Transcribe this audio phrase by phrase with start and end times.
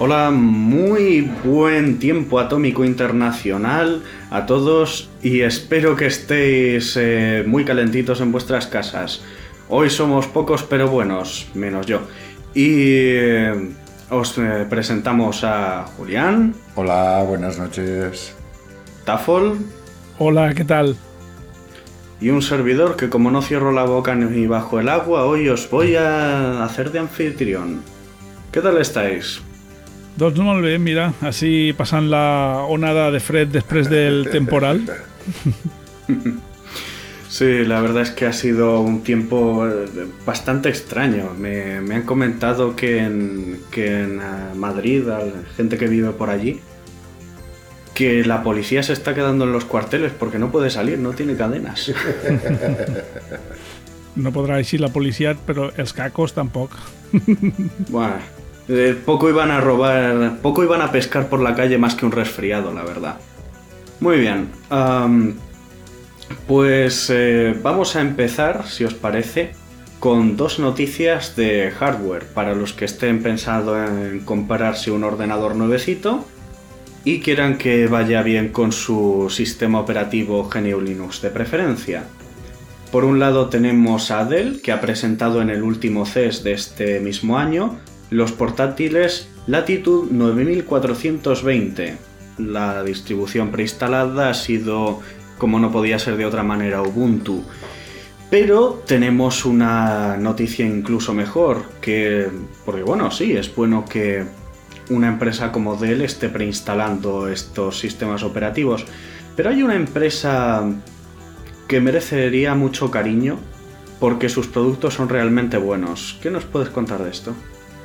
[0.00, 8.20] Hola, muy buen tiempo atómico internacional a todos y espero que estéis eh, muy calentitos
[8.20, 9.22] en vuestras casas.
[9.68, 12.02] Hoy somos pocos pero buenos, menos yo.
[12.54, 13.70] Y eh,
[14.08, 18.36] os eh, presentamos a Julián, Hola, buenas noches.
[19.04, 19.58] Tafol
[20.18, 20.94] Hola, què tal?
[22.20, 25.70] y un servidor que como no cierro la boca ni bajo el agua, hoy os
[25.70, 27.82] voy a hacer de anfitrión.
[28.50, 29.40] ¿Qué tal estáis?
[30.18, 34.82] Doncs molt bé, mira, així passant la onada de fred després del temporal.
[37.28, 39.86] Sí, la verdad es que ha sido un tiempo eh,
[40.24, 41.34] bastante extraño.
[41.38, 45.04] Me, me han comentado que en, que en eh, Madrid,
[45.54, 46.60] gente que vive por allí,
[47.94, 51.36] que la policía se está quedando en los cuarteles porque no puede salir, no tiene
[51.36, 51.92] cadenas.
[54.18, 56.72] No podrà eixir la policia, però els cacos tampoc.
[57.86, 58.18] Bueno,
[58.68, 62.12] eh, poco iban a robar, poco iban a pescar por la calle más que un
[62.12, 63.16] resfriado, la verdad.
[64.00, 64.50] Muy bien.
[66.46, 69.52] pues eh, vamos a empezar, si os parece,
[69.98, 76.24] con dos noticias de hardware para los que estén pensando en comprarse un ordenador nuevecito
[77.04, 82.04] y quieran que vaya bien con su sistema operativo GNU Linux de preferencia.
[82.92, 87.00] Por un lado tenemos a Dell, que ha presentado en el último CES de este
[87.00, 87.78] mismo año
[88.10, 91.96] los portátiles Latitude 9420.
[92.38, 95.00] La distribución preinstalada ha sido,
[95.38, 97.42] como no podía ser de otra manera, Ubuntu.
[98.30, 102.28] Pero tenemos una noticia incluso mejor, que,
[102.64, 104.24] porque bueno, sí, es bueno que
[104.90, 108.84] una empresa como Dell esté preinstalando estos sistemas operativos,
[109.34, 110.70] pero hay una empresa
[111.66, 113.38] que merecería mucho cariño
[113.98, 116.18] porque sus productos son realmente buenos.
[116.22, 117.34] ¿Qué nos puedes contar de esto?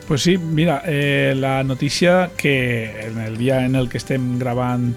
[0.08, 4.94] Pues sí, mira, eh, la notícia que en el dia en el que estem gravant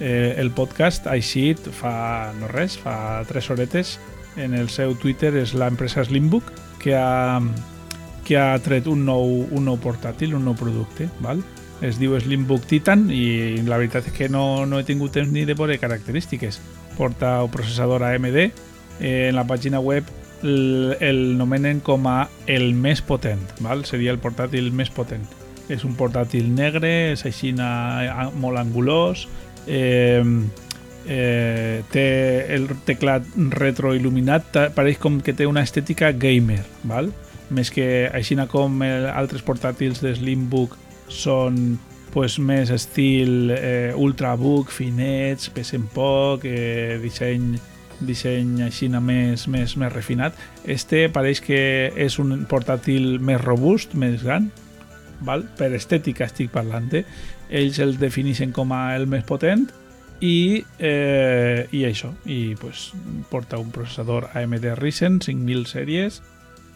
[0.00, 3.98] eh, el podcast ha eixit fa no res, fa tres horetes
[4.36, 6.50] en el seu Twitter és l'empresa Slimbook
[6.82, 7.38] que ha,
[8.26, 11.42] que ha tret un nou, un nou portàtil, un nou producte, val?
[11.80, 15.44] es diu Slimbook Titan i la veritat és que no, no he tingut temps ni
[15.46, 16.58] de veure característiques.
[16.96, 20.06] Porta un processador AMD, eh, en la pàgina web
[20.42, 23.84] el, nomenen com a el més potent, val?
[23.88, 25.24] seria el portàtil més potent.
[25.68, 29.26] És un portàtil negre, és així molt angulós,
[29.66, 30.24] eh,
[31.06, 32.08] eh, té
[32.54, 37.12] el teclat retroil·luminat, pareix com que té una estètica gamer, val?
[37.50, 40.76] més que així com el, altres portàtils de Slimbook
[41.08, 41.78] són
[42.12, 47.56] pues, més estil eh, ultrabook, finets, pesen poc, eh, disseny
[48.00, 50.34] disseny així més, més, més refinat.
[50.64, 54.50] Este pareix que és un portàtil més robust, més gran,
[55.20, 55.44] val?
[55.58, 56.88] per estètica estic parlant.
[56.94, 57.04] Eh?
[57.50, 59.66] Ells el defineixen com a el més potent
[60.20, 62.92] i, eh, i això, i pues,
[63.30, 66.20] porta un processador AMD Ryzen 5000 sèries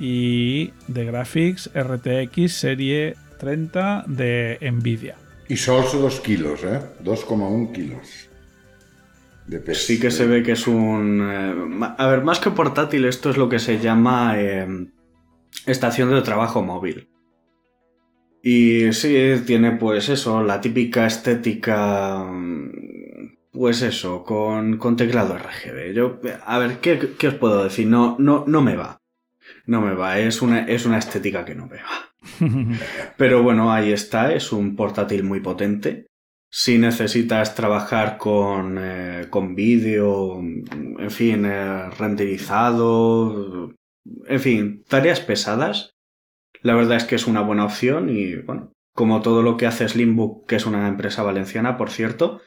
[0.02, 3.12] i de gràfics RTX sèrie
[3.42, 5.16] 30 de Nvidia.
[5.48, 6.80] Y sols dos kilos, ¿eh?
[7.04, 8.31] 2,1 kilos.
[9.60, 9.74] De.
[9.74, 11.20] Sí que se ve que es un...
[11.22, 14.66] eh, a ver, más que portátil, esto es lo que se llama eh,
[15.66, 17.08] estación de trabajo móvil.
[18.42, 19.14] Y sí,
[19.46, 22.24] tiene pues eso, la típica estética...
[22.24, 25.92] mm, Pues eso, con, con teclado RGB.
[25.94, 27.86] Yo, a ver, ¿qué, qué os puedo decir?
[27.86, 28.98] No, no, no me va.
[29.66, 32.78] No me va, es una, es una estética que no me va.
[33.18, 36.06] Pero bueno, ahí está, es un portátil muy potente.
[36.54, 43.72] Si necesitas trabajar con, eh, con vídeo, en fin, eh, renderizado,
[44.26, 45.94] en fin, tareas pesadas,
[46.60, 49.88] la verdad es que es una buena opción y bueno, como todo lo que hace
[49.88, 52.42] Slimbook, que es una empresa valenciana, por cierto,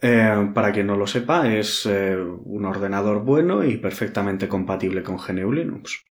[0.00, 5.52] eh, para quien no lo sepa, es un ordenador bueno y perfectamente compatible con GNU
[5.52, 6.02] Linux.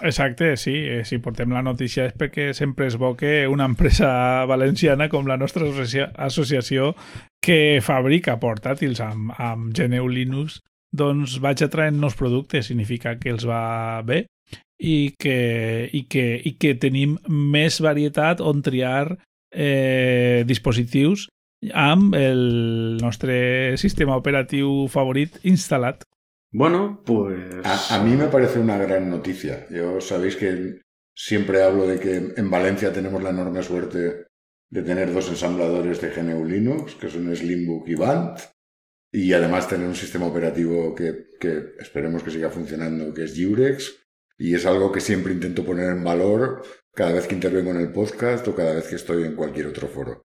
[0.00, 0.74] Exacte, sí.
[0.76, 4.10] eh, Si portem la notícia és perquè sempre és bo que una empresa
[4.52, 6.94] valenciana com la nostra associa associació
[7.42, 10.60] que fabrica portàtils amb, amb GNU Linux
[10.94, 14.24] doncs vaig atraent nous productes, significa que els va bé
[14.78, 19.18] i que, i que, i que tenim més varietat on triar
[19.50, 21.26] eh, dispositius
[21.74, 26.04] amb el nostre sistema operatiu favorit instal·lat.
[26.50, 27.64] Bueno, pues...
[27.64, 29.66] A, a, mí me parece una gran noticia.
[29.70, 30.80] Yo sabéis que
[31.14, 34.26] siempre hablo de que en Valencia tenemos la enorme suerte
[34.70, 38.38] de tener dos ensambladores de GNU Linux, que son Slimbook y Band,
[39.10, 44.06] y además tener un sistema operativo que, que esperemos que siga funcionando, que es Jurex,
[44.36, 46.62] y es algo que siempre intento poner en valor
[46.94, 49.88] cada vez que intervengo en el podcast o cada vez que estoy en cualquier otro
[49.88, 50.26] foro.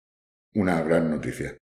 [0.54, 1.58] Una gran noticia.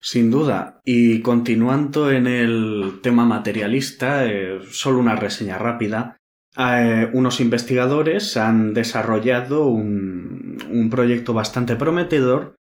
[0.00, 0.80] Sin duda.
[0.84, 6.16] Y continuando en el tema materialista, eh, solo una reseña rápida.
[6.56, 12.56] Eh, unos investigadores han desarrollado un, proyecto bastante prometedor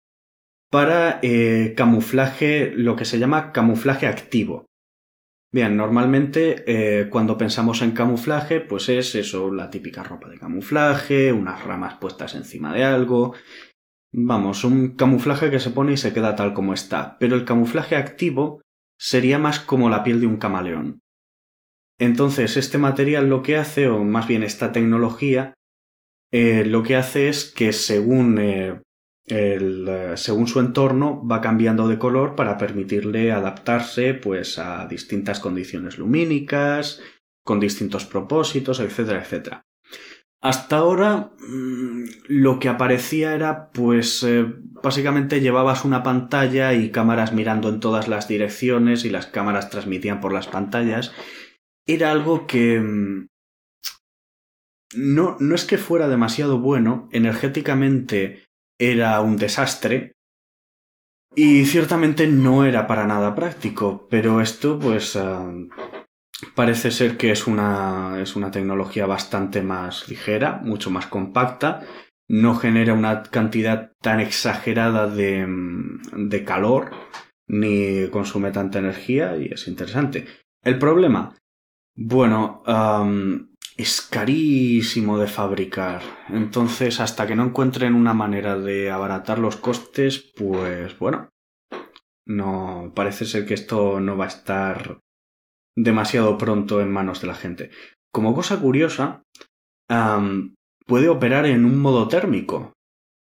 [0.70, 4.66] para eh, camuflaje, lo que se llama camuflaje activo.
[5.52, 11.64] Bien, normalmente cuando pensamos en camuflaje, pues es eso, la típica ropa de camuflaje, unas
[11.64, 13.34] ramas puestas encima de algo.
[14.12, 17.18] Vamos, un camuflaje que se pone y se queda tal como está.
[17.20, 18.62] Pero el camuflaje activo
[19.00, 21.00] sería más como la piel de un camaleón.
[22.00, 25.54] Entonces, este material lo que hace, o más bien esta tecnología,
[26.32, 28.82] eh, lo que hace es que según eh,
[29.26, 35.40] el, eh, según su entorno va cambiando de color para permitirle adaptarse pues a distintas
[35.40, 37.02] condiciones lumínicas,
[37.44, 39.66] con distintos propósitos, etcétera, etcétera.
[40.42, 44.46] Hasta ahora mm, lo que aparecía era pues eh,
[44.82, 50.22] básicamente llevabas una pantalla y cámaras mirando en todas las direcciones y las cámaras transmitían
[50.22, 51.14] por las pantallas.
[51.86, 53.28] Era algo que mm,
[54.96, 58.46] no, no es que fuera demasiado bueno, energéticamente
[58.80, 60.14] era un desastre
[61.36, 65.70] y ciertamente no era para nada práctico, pero esto pues uh,
[66.56, 71.82] parece ser que es una, es una tecnología bastante más ligera, mucho más compacta,
[72.28, 75.48] no genera una cantidad tan exagerada de,
[76.14, 76.92] de calor
[77.48, 80.28] ni consume tanta energía y es interesante.
[80.64, 81.36] El problema,
[81.96, 82.64] bueno,
[83.76, 86.02] es carísimo de fabricar.
[86.30, 91.30] Entonces, hasta que no encuentren una manera de abaratar los costes, pues bueno,
[92.28, 95.00] no parece ser que esto no va a estar
[95.76, 97.72] demasiado pronto en manos de la gente.
[98.12, 99.24] Como cosa curiosa,
[100.86, 102.74] puede operar en un modo térmico.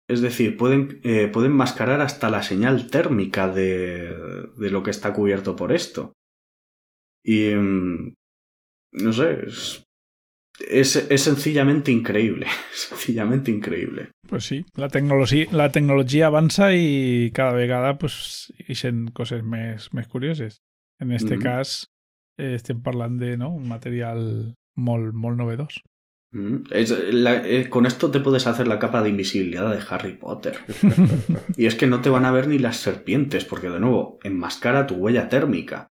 [0.09, 5.13] Es decir, pueden, eh, pueden mascarar hasta la señal térmica de, de lo que está
[5.13, 6.13] cubierto por esto.
[7.23, 7.53] Y...
[7.53, 8.13] Mm,
[8.93, 9.87] no sé, es
[10.59, 14.09] es, es sencillamente increíble, sencillamente increïble.
[14.27, 20.07] Pues sí, la tecnologia, la tecnologia avança i cada vegada pues, ixen coses més, més
[20.07, 20.61] curioses.
[20.99, 21.43] En este mm -hmm.
[21.43, 21.87] cas
[22.37, 24.21] estem parlant de no, un material
[24.77, 25.79] molt, molt novedós.
[26.31, 30.13] Mm, es, la, eh, con esto te puedes hacer la capa de invisibilidad de Harry
[30.13, 30.59] Potter.
[31.57, 34.87] y es que no te van a ver ni las serpientes, porque de nuevo, enmascara
[34.87, 35.87] tu huella térmica.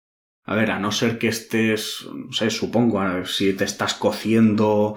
[0.48, 4.96] A ver, a no ser que estés, no sé, supongo, si te estás cociendo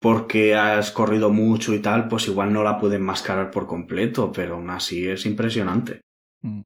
[0.00, 4.54] porque has corrido mucho y tal, pues igual no la pueden mascarar por completo, pero
[4.54, 6.02] aún así es impresionante.
[6.42, 6.60] Mm.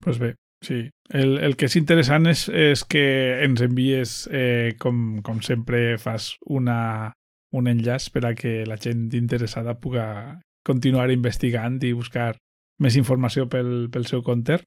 [0.00, 0.90] Pues bé, sí.
[1.08, 3.04] El, el que és interessant és, és que
[3.44, 7.12] ens envies, eh, com, com sempre fas una,
[7.56, 10.06] un enllaç per a que la gent interessada puga
[10.66, 12.34] continuar investigant i buscar
[12.80, 14.60] més informació pel, pel seu compte,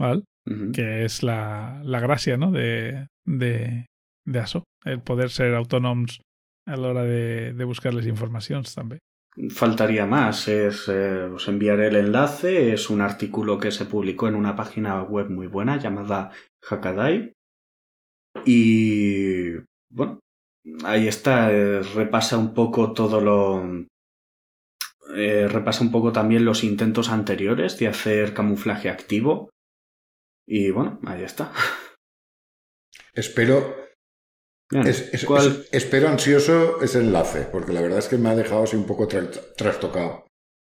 [0.00, 0.24] val?
[0.74, 2.50] que es la, la gracia ¿no?
[2.52, 3.86] de, de,
[4.26, 4.44] de
[4.84, 6.20] el poder ser autónomos
[6.66, 9.00] a la hora de, de buscarles informaciones también.
[9.50, 14.36] Faltaría más, es, eh, os enviaré el enlace, es un artículo que se publicó en
[14.36, 16.30] una página web muy buena llamada
[16.62, 17.32] Hackaday
[18.44, 19.54] y
[19.90, 20.20] bueno,
[20.84, 23.86] ahí está, eh, repasa un poco todo lo...
[25.16, 29.50] Eh, repasa un poco también los intentos anteriores de hacer camuflaje activo
[30.46, 31.52] y bueno, ahí está.
[33.12, 33.83] Espero.
[34.70, 39.06] Espero ansioso ese enlace, porque la verdad es que me ha dejado así un poco
[39.08, 40.26] trastocado.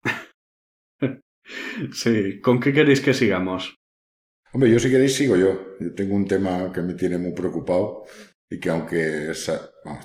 [1.92, 3.76] sí, ¿con qué queréis que sigamos?
[4.52, 5.76] Hombre, yo si queréis sigo yo.
[5.80, 8.04] Yo tengo un tema que me tiene muy preocupado
[8.50, 9.32] y que aunque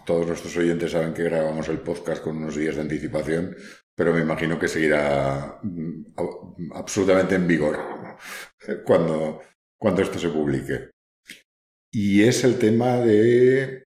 [0.06, 3.56] todos nuestros oyentes saben que grabamos el podcast con unos días de anticipación,
[3.94, 6.14] pero me imagino que seguirá mm,
[6.74, 7.78] absolutamente en vigor
[8.86, 9.42] cuando,
[9.78, 10.92] cuando esto se publique.
[11.92, 13.86] Y es el tema de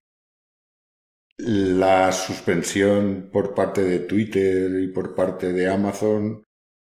[1.37, 6.43] la suspensión por parte de Twitter y por parte de Amazon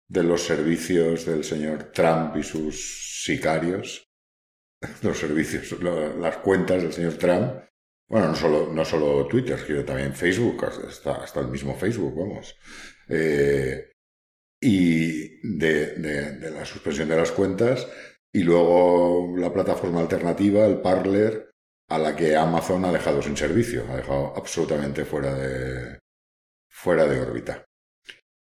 [0.07, 4.05] de los servicios del señor Trump y sus sicarios,
[5.01, 7.63] los servicios, las cuentas del señor Trump
[8.07, 12.55] Bueno, no solo, no solo Twitter, sino también Facebook, hasta, hasta el mismo Facebook, vamos.
[13.09, 13.91] Eh,
[14.61, 17.87] y de, de, la suspensión de las cuentas,
[18.33, 21.51] y luego la plataforma alternativa, el Parler,
[21.89, 25.99] a la que Amazon ha dejado sin servicio, ha dejado absolutamente fuera de,
[26.67, 27.65] fuera de órbita.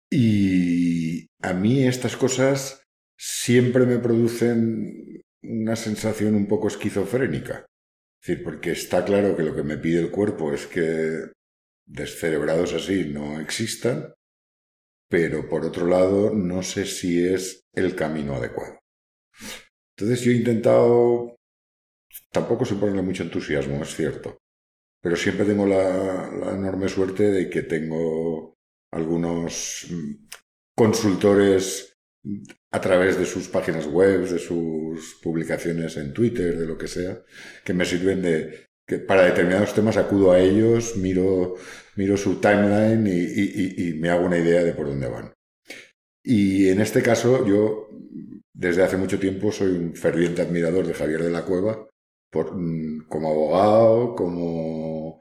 [0.09, 2.85] Y a mí estas cosas
[3.19, 7.67] siempre me producen una sensación un poco esquizofrénica.
[8.21, 11.33] Es decir, porque está claro que lo que me pide el cuerpo es que
[11.85, 14.15] descerebrados así no existan,
[15.09, 18.82] pero por otro lado no sé si es el camino adecuado.
[19.97, 21.37] Entonces yo he intentado,
[22.31, 24.39] tampoco se mucho entusiasmo, es cierto,
[25.01, 28.57] pero siempre tengo la, enorme suerte de que tengo
[28.91, 30.27] algunos mm,
[30.75, 31.97] consultores
[32.71, 37.21] a través de sus páginas web, de sus publicaciones en Twitter, de lo que sea,
[37.65, 41.57] que me sirven de que para determinados temas acudo a ellos, miro,
[41.97, 45.33] miro su timeline y me hago una idea de por dónde van.
[46.25, 47.89] Y en este caso yo
[48.55, 51.89] desde hace mucho tiempo soy un ferviente admirador de Javier de la Cueva,
[52.33, 55.21] mm, como abogado, como,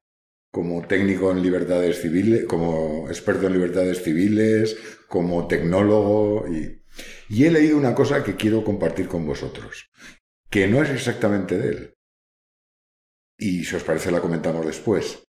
[0.51, 6.83] como técnico en libertades civiles, como experto en libertades civiles, como tecnólogo y,
[7.29, 9.89] y he leído una cosa que quiero compartir con vosotros,
[10.49, 11.93] que no es exactamente de él.
[13.37, 15.23] Y si os parece la comentamos después.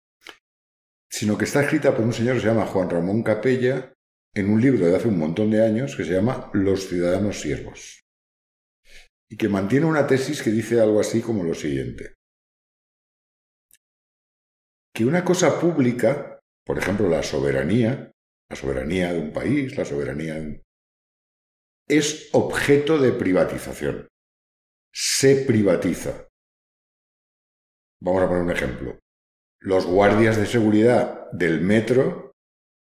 [1.10, 3.94] Sino que está escrita por un señor que se llama Juan Ramón Capella
[4.34, 8.04] en un libro de hace un montón de años que se llama Los ciudadanos siervos,
[9.30, 12.16] y que mantiene una tesis que dice algo así como lo siguiente.
[14.94, 18.12] Que una cosa pública, por ejemplo la soberanía,
[18.50, 20.36] la soberanía de un país, la soberanía
[21.88, 24.08] es objeto de privatización.
[24.94, 26.28] Se privatiza.
[28.02, 29.00] Vamos a poner un ejemplo.
[29.62, 32.31] Los guardias de seguridad del metro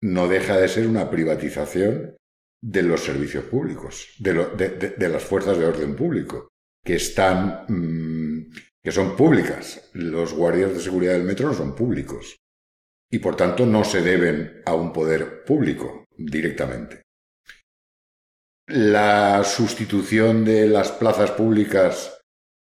[0.03, 2.17] no deja de ser una privatización
[2.63, 6.49] de los servicios públicos, de, las fuerzas de orden público,
[6.85, 8.53] que están, mm,
[8.83, 9.91] que son públicas.
[9.95, 12.37] Los guardias de seguridad del metro no son públicos
[13.11, 17.03] y por tanto no se deben a un poder público directamente.
[18.69, 22.21] La sustitución de las plazas públicas,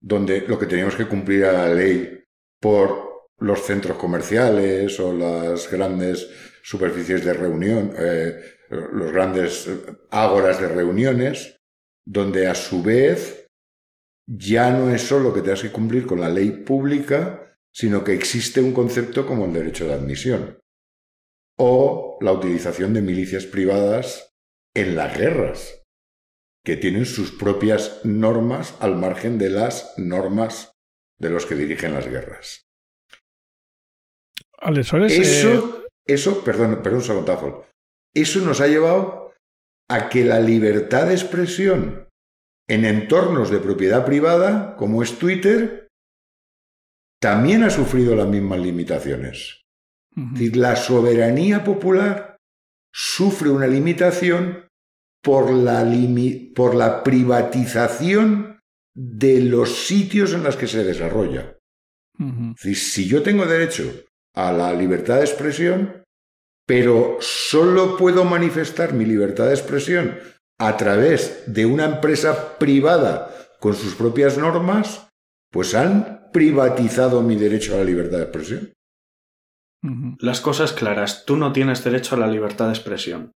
[0.00, 2.24] donde lo que teníamos que cumplir a la ley
[2.58, 6.30] por los centros comerciales o las grandes
[6.62, 8.40] superficies de reunión, eh,
[8.70, 9.68] los grandes
[10.10, 11.60] ágoras de reuniones,
[12.04, 13.46] donde a su vez
[14.26, 18.60] ya no es solo que tengas que cumplir con la ley pública, sino que existe
[18.60, 20.58] un concepto como el derecho de admisión
[21.58, 24.34] o la utilización de milicias privadas
[24.74, 25.82] en las guerras,
[26.64, 30.72] que tienen sus propias normas al margen de las normas
[31.18, 32.66] de los que dirigen las guerras.
[35.20, 37.66] Eso, eh, eso, perdón, perdón, sabotazo.
[38.14, 39.32] Eso nos ha llevado
[39.88, 42.08] a que la libertad de expresión
[42.68, 45.88] en entornos de propiedad privada, como es Twitter,
[47.20, 49.62] también ha sufrido las mismas limitaciones.
[50.16, 52.36] Es decir, la soberanía popular
[52.92, 54.68] sufre una limitación
[55.22, 55.86] por la,
[56.54, 58.60] por la privatización
[58.94, 61.56] de los sitios en los que se desarrolla.
[62.64, 63.84] si yo tengo derecho
[64.34, 66.04] a la libertad de expresión,
[66.66, 70.18] pero solo puedo manifestar mi libertad de expresión
[70.58, 75.08] a través de una empresa privada con sus propias normas,
[75.50, 78.72] pues han privatizado mi derecho a la libertad de expresión.
[80.20, 83.32] Las cosas claras, tú no tienes derecho a la libertad de expresión.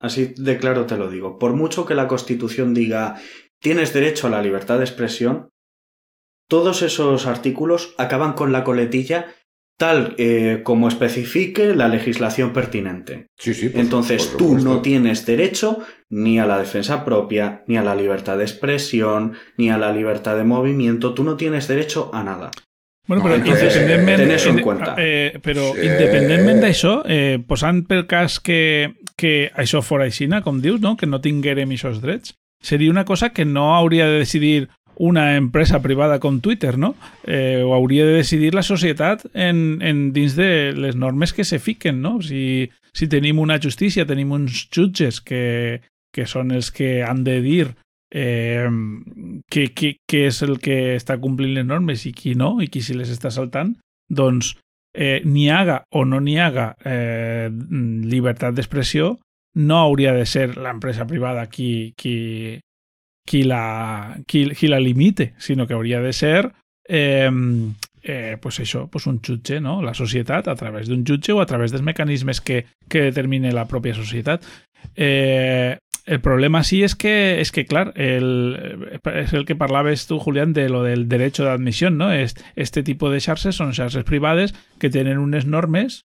[0.00, 1.38] Así de claro te lo digo.
[1.38, 3.20] Por mucho que la Constitución diga
[3.60, 5.48] tienes derecho a la libertad de expresión,
[6.48, 9.34] todos esos artículos acaban con la coletilla
[9.78, 13.28] tal eh, como especifique la legislación pertinente.
[13.38, 15.78] Sí, sí, Entonces tú no tienes derecho
[16.10, 20.36] ni a la defensa propia, ni a la libertad de expresión, ni a la libertad
[20.36, 22.50] de movimiento, tú no tienes derecho a nada.
[23.06, 24.94] Bueno, pero entonces, eso en cuenta.
[24.98, 25.80] Eh, pero sí.
[25.80, 30.96] de eso, eh, pues han per que, que això fora aixina, com dius, no?
[30.96, 35.80] que no tinguérem esos drets, sería una cosa que no habría de decidir una empresa
[35.80, 36.94] privada com Twitter, no?
[37.24, 41.60] Eh, ho hauria de decidir la societat en, en dins de les normes que se
[41.62, 42.18] fiquen, no?
[42.22, 45.80] Si, si tenim una justícia, tenim uns jutges que,
[46.12, 47.66] que són els que han de dir
[48.10, 48.66] eh,
[49.46, 52.82] què, què, què és el que està complint les normes i qui no, i qui
[52.82, 53.76] si les està saltant,
[54.10, 54.56] doncs
[54.94, 59.14] eh, n'hi haga o no n'hi haga eh, llibertat d'expressió,
[59.58, 62.58] no hauria de ser l'empresa privada qui, qui,
[63.28, 66.48] qui la, qui la limite, sinó que hauria de ser
[66.88, 67.28] eh,
[68.02, 69.82] eh, pues això, pues un jutge, no?
[69.82, 73.68] la societat, a través d'un jutge o a través dels mecanismes que, que determine la
[73.68, 74.46] pròpia societat.
[74.96, 75.76] Eh,
[76.08, 80.54] el problema sí es que, es que claro, el, es el que parlaves tú, Julián,
[80.54, 82.10] de lo del derecho de admisión, ¿no?
[82.10, 86.06] Este tipo de xarxes són xarxes privades que tenen unes normes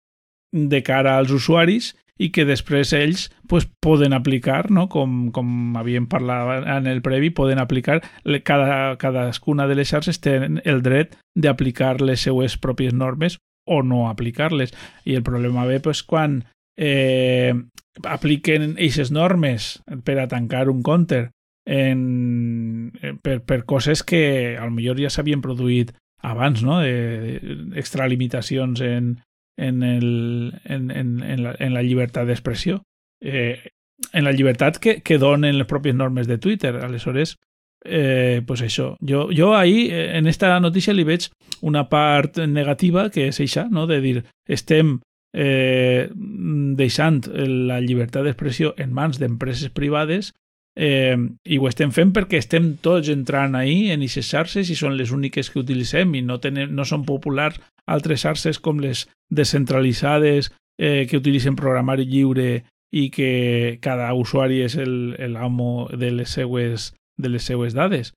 [0.50, 4.88] de cara als usuaris i que després ells pues, poden aplicar, no?
[4.90, 8.02] com, com havíem parlat en el previ, poden aplicar,
[8.46, 14.08] cada, cadascuna de les xarxes tenen el dret d'aplicar les seues pròpies normes o no
[14.10, 14.74] aplicar-les.
[15.06, 16.44] I el problema ve pues, quan
[16.78, 17.54] eh,
[18.04, 21.32] apliquen aquestes normes per a tancar un counter
[21.66, 22.92] en,
[23.24, 25.94] per, per coses que al millor ja s'havien produït
[26.24, 26.80] abans, no?
[26.84, 29.16] de, de extralimitacions en,
[29.58, 32.82] en, el, en, en, en, la, en la llibertat d'expressió.
[33.22, 33.60] Eh,
[34.12, 36.76] en la llibertat que, que donen les pròpies normes de Twitter.
[36.84, 37.38] Aleshores,
[37.86, 38.94] eh, pues això.
[39.02, 41.30] Jo, jo ahí, eh, en esta notícia, li veig
[41.62, 43.88] una part negativa, que és això, no?
[43.88, 45.00] de dir, estem
[45.34, 50.34] eh, deixant la llibertat d'expressió en mans d'empreses privades
[50.76, 54.98] eh, i ho estem fent perquè estem tots entrant ahí en aquestes xarxes i són
[54.98, 60.52] les úniques que utilitzem i no, tenen, no són populars altres xarxes com les descentralitzades
[60.80, 62.64] eh, que utilitzen programari lliure
[62.94, 68.14] i que cada usuari és l'amo de les seues, de les seues dades.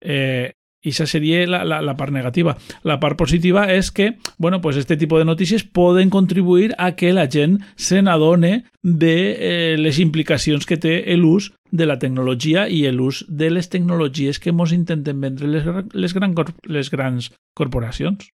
[0.00, 0.52] Eh,
[0.84, 2.54] i això seria la, la, la part negativa.
[2.84, 7.12] La part positiva és que, bueno, pues este tipus de notícies poden contribuir a que
[7.12, 12.84] la gent se n'adone de eh, les implicacions que té l'ús de la tecnologia i
[12.92, 16.36] l'ús de les tecnologies que ens intenten vendre les, les, gran,
[16.68, 18.28] les grans corporacions.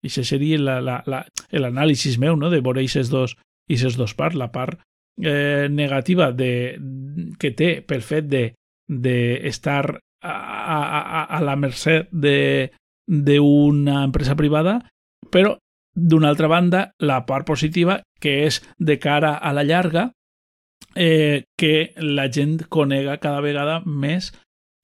[0.00, 3.34] I això seria l'anàlisi meu, no?, de veure aquestes dos,
[3.68, 4.38] aquestes dos parts.
[4.38, 4.78] La part
[5.20, 6.78] eh, negativa de,
[7.36, 8.44] que té pel fet de
[8.90, 14.78] d'estar de a, a, a la mercè d'una empresa privada,
[15.30, 15.56] però
[15.94, 20.12] d'una altra banda, la part positiva, que és de cara a la llarga,
[20.94, 24.32] eh, que la gent conega cada vegada més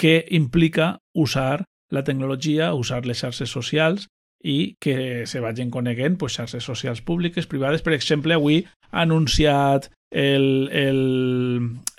[0.01, 4.09] què implica usar la tecnologia, usar les xarxes socials
[4.43, 7.83] i que se vagin coneguent pues, xarxes socials públiques, privades.
[7.83, 11.01] Per exemple, avui ha anunciat el, el,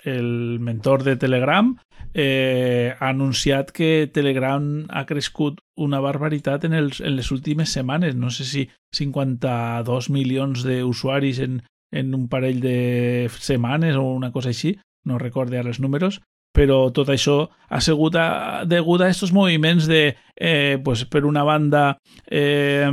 [0.04, 1.74] el mentor de Telegram
[2.20, 8.16] eh, ha anunciat que Telegram ha crescut una barbaritat en, els, en les últimes setmanes.
[8.18, 8.64] No sé si
[8.98, 11.60] 52 milions d'usuaris en,
[11.94, 14.74] en un parell de setmanes o una cosa així,
[15.06, 16.18] no recorde ara els números,
[16.50, 17.38] però tot això
[17.70, 22.90] ha sigut a, degut a aquests moviments de, eh, pues, per una banda, eh,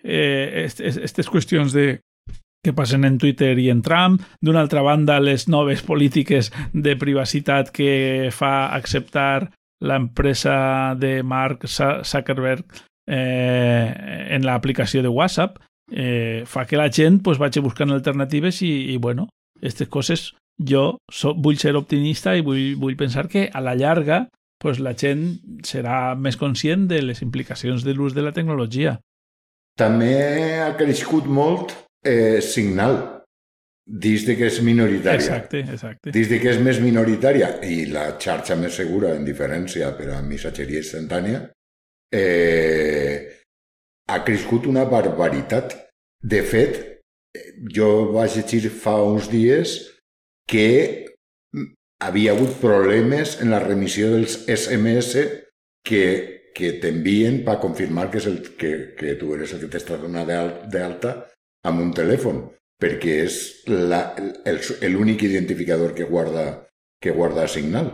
[0.00, 1.98] eh, aquestes qüestions de
[2.66, 7.70] que passen en Twitter i en Trump, d'una altra banda les noves polítiques de privacitat
[7.70, 9.52] que fa acceptar
[9.86, 12.64] l'empresa de Mark Zuckerberg
[13.06, 15.60] eh, en l'aplicació de WhatsApp
[15.92, 19.28] eh, fa que la gent pues, vagi buscant alternatives i, i bueno,
[19.60, 20.26] aquestes coses
[20.56, 24.26] jo so, vull ser optimista i vull, vull pensar que a la llarga
[24.58, 28.98] pues, la gent serà més conscient de les implicacions de l'ús de la tecnologia.
[29.76, 31.74] També ha crescut molt
[32.06, 32.98] eh, Signal,
[33.86, 35.20] dins de que és minoritària.
[35.20, 36.12] Exacte, exacte.
[36.14, 40.22] Dins de que és més minoritària i la xarxa més segura, en diferència per a
[40.26, 41.44] missatgeria instantània,
[42.14, 43.16] eh,
[44.10, 45.76] ha crescut una barbaritat.
[46.26, 46.80] De fet,
[47.74, 49.76] jo vaig llegir fa uns dies
[50.50, 51.06] que
[52.02, 55.22] havia hagut problemes en la remissió dels SMS
[55.86, 56.02] que,
[56.56, 60.28] que t'envien per confirmar que, és el, que, que tu eres el que t'estàs donant
[60.72, 61.14] d'alta
[61.66, 62.42] amb un telèfon,
[62.80, 66.46] perquè és l'únic identificador que guarda,
[67.00, 67.90] que guarda Signal.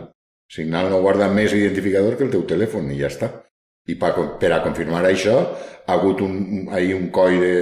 [0.51, 3.31] Signal no guarda més identificador que el teu telèfon i ja està.
[3.89, 7.55] I per, per a confirmar això ha hagut un, ahí un coll de,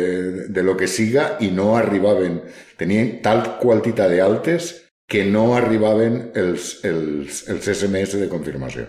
[0.54, 2.42] de lo que siga i no arribaven,
[2.78, 4.76] tenien tal quantitat d'altes
[5.10, 8.86] que no arribaven els, els, els SMS de confirmació.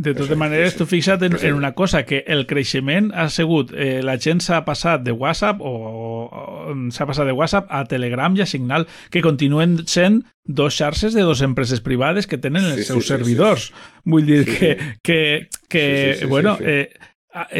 [0.00, 4.00] De totes maneres, tu fixa't en, en una cosa, que el creixement ha sigut, eh,
[4.04, 5.72] la gent s'ha passat de WhatsApp o,
[6.24, 11.12] o s'ha passat de WhatsApp a Telegram i a Signal, que continuen sent dos xarxes
[11.12, 13.68] de dos empreses privades que tenen els sí, seus sí, servidors.
[13.68, 14.00] Sí, sí.
[14.14, 14.72] Vull dir sí, que,
[15.02, 15.20] que,
[15.68, 16.70] que sí, sí, sí, bueno, sí, sí.
[16.70, 17.10] Eh,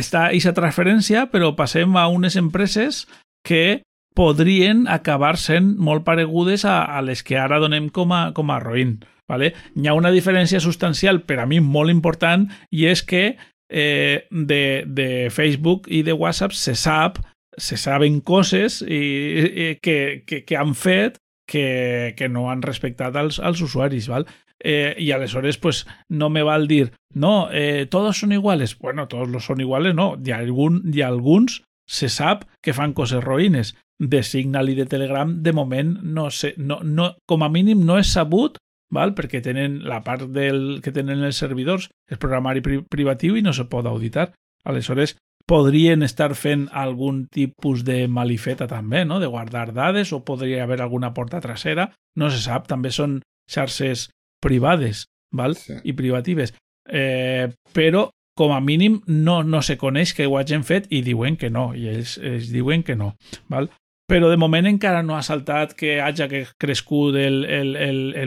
[0.00, 3.04] està aquesta transferència, però passem a unes empreses
[3.46, 3.82] que
[4.16, 8.58] podrien acabar sent molt paregudes a, a les que ara donem com a, com a
[8.62, 8.98] roïn.
[9.30, 9.52] ¿vale?
[9.78, 13.36] Hi ha una diferència substancial per a mi molt important i és que
[13.70, 17.20] eh, de, de Facebook i de WhatsApp se sap
[17.60, 21.18] se saben coses i, i que, que, que han fet
[21.50, 24.06] que, que no han respectat als, als usuaris.
[24.08, 24.26] Val?
[24.60, 29.28] eh, y aleshores pues no me val dir no, eh, todos són iguales bueno, todos
[29.28, 33.22] los són iguales, no hi ha, algun, hi ha alguns se sap que fan coses
[33.24, 37.82] roïnes de Signal i de Telegram de moment no sé, no, no, com a mínim
[37.86, 38.60] no és sabut
[38.94, 39.14] val?
[39.18, 43.52] perquè tenen la part del que tenen els servidors és programari pri privatiu i no
[43.56, 44.30] se pot auditar
[44.64, 45.16] aleshores
[45.50, 49.18] podrien estar fent algun tipus de malifeta també, no?
[49.18, 53.18] de guardar dades o podria haver alguna porta trasera, no se sap, també són
[53.50, 54.10] xarxes
[54.42, 55.56] privades val?
[55.58, 55.80] Sí.
[55.82, 56.54] i privatives.
[56.86, 61.36] Eh, però com a mínim no, no se coneix que ho hagin fet i diuen
[61.36, 63.14] que no, i ells, ells diuen que no.
[63.52, 63.70] Val?
[64.10, 67.14] Però de moment encara no ha saltat que hagi crescut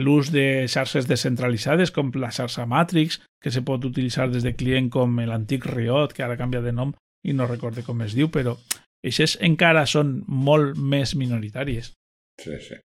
[0.00, 4.88] l'ús de xarxes descentralitzades com la xarxa Matrix, que se pot utilitzar des de client
[4.88, 8.56] com l'antic Riot, que ara canvia de nom i no recorde com es diu, però
[9.04, 11.92] aquestes encara són molt més minoritàries.
[12.40, 12.80] Sí, sí.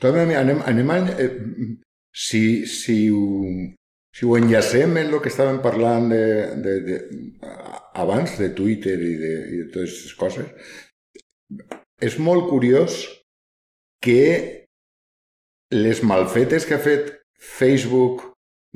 [0.00, 1.30] També anem, anem a, eh,
[2.12, 3.24] si, si, ho,
[4.20, 6.24] si ho enllacem en el que estàvem parlant de,
[6.60, 6.96] de, de,
[7.96, 10.50] abans de Twitter i de, i de totes aquestes coses,
[12.04, 12.98] és molt curiós
[14.04, 14.66] que
[15.72, 18.26] les malfetes que ha fet Facebook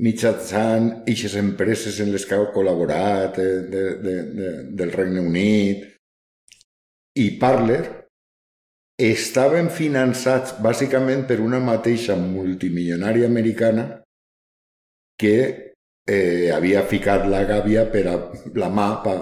[0.00, 5.84] mitjançant aquestes empreses en les que ha col·laborat de, de, de, de, del Regne Unit
[7.20, 7.82] i Parler
[8.96, 13.86] estaven finançats bàsicament per una mateixa multimilionària americana
[15.20, 15.36] que
[16.06, 18.18] eh, havia ficat la gàbia per a
[18.60, 19.16] la mà per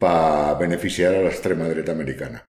[0.00, 2.40] pa beneficiar a l'extrema dreta americana.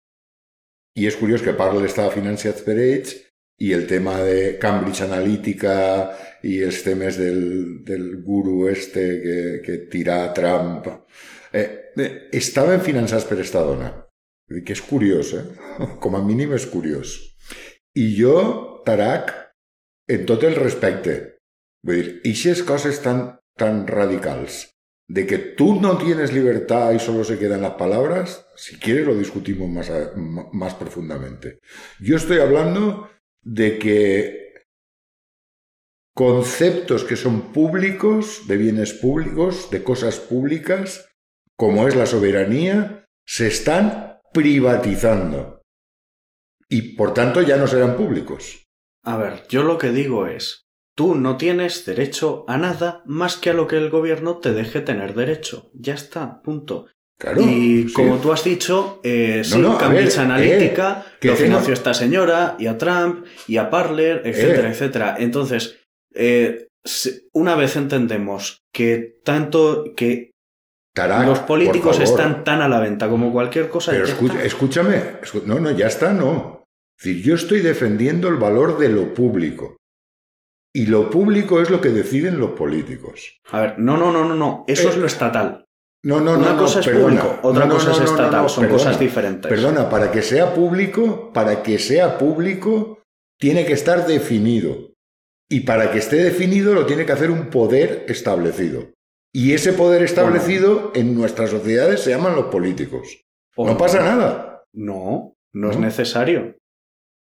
[0.98, 3.16] I és curiós que Parler estava financiat per ells
[3.60, 5.74] i el tema de Cambridge Analytica
[6.46, 10.86] i els temes del, del guru este que, que tira Trump
[11.52, 13.90] eh, eh, estaven finançats per esta dona
[14.50, 15.44] que és curiós, eh?
[16.02, 17.14] Com a mínim és curiós.
[17.94, 18.36] I jo,
[18.86, 19.32] Tarak,
[20.10, 21.16] en tot el respecte,
[21.82, 24.70] vull dir, aquestes coses tan, tan radicals,
[25.08, 29.16] de que tú no tienes libertad y solo se quedan las palabras, si quieres lo
[29.16, 29.90] discutimos más,
[30.52, 31.58] más profundamente.
[31.98, 33.10] Yo estoy hablando
[33.42, 34.40] de que
[36.14, 41.08] conceptos que son públicos, de bienes públicos, de cosas públicas,
[41.56, 45.62] como es la soberanía, se están privatizando.
[46.68, 48.66] Y por tanto ya no serán públicos.
[49.02, 50.66] A ver, yo lo que digo es,
[51.00, 54.82] tú no tienes derecho a nada más que a lo que el gobierno te deje
[54.82, 55.70] tener derecho.
[55.72, 56.88] Ya está, punto.
[57.18, 62.54] Claro, y como tú has dicho, eh, sí, Cambridge eh, Analytica lo financió esta señora,
[62.58, 64.72] y a Trump, y a Parler, etcétera, eh.
[64.72, 65.16] etcétera.
[65.18, 65.78] Entonces,
[66.12, 66.68] eh,
[67.32, 70.32] una vez entendemos que tanto que
[71.24, 73.92] los políticos están tan a la venta como cualquier cosa.
[73.92, 74.04] Pero
[74.44, 75.02] escúchame,
[75.46, 76.64] no, no, ya está, no.
[76.98, 79.79] Es decir, yo estoy defendiendo el valor de lo público.
[80.72, 83.40] Y lo público es lo que deciden los políticos.
[83.50, 84.64] A ver, no, no, no, no, no.
[84.68, 85.64] Eso es lo eh, estatal.
[86.02, 86.58] No, no, Una no.
[86.58, 88.48] cosa es público, otra cosa es estatal.
[88.48, 89.50] Son cosas diferentes.
[89.50, 93.02] Perdona, para que sea público, para que sea público,
[93.38, 94.92] tiene que estar definido.
[95.50, 98.92] Y para que esté definido, lo tiene que hacer un poder establecido.
[99.32, 103.22] Y ese poder establecido en nuestras sociedades se llaman los políticos.
[103.56, 104.64] no pasa nada.
[104.72, 106.56] No, no, es necesario.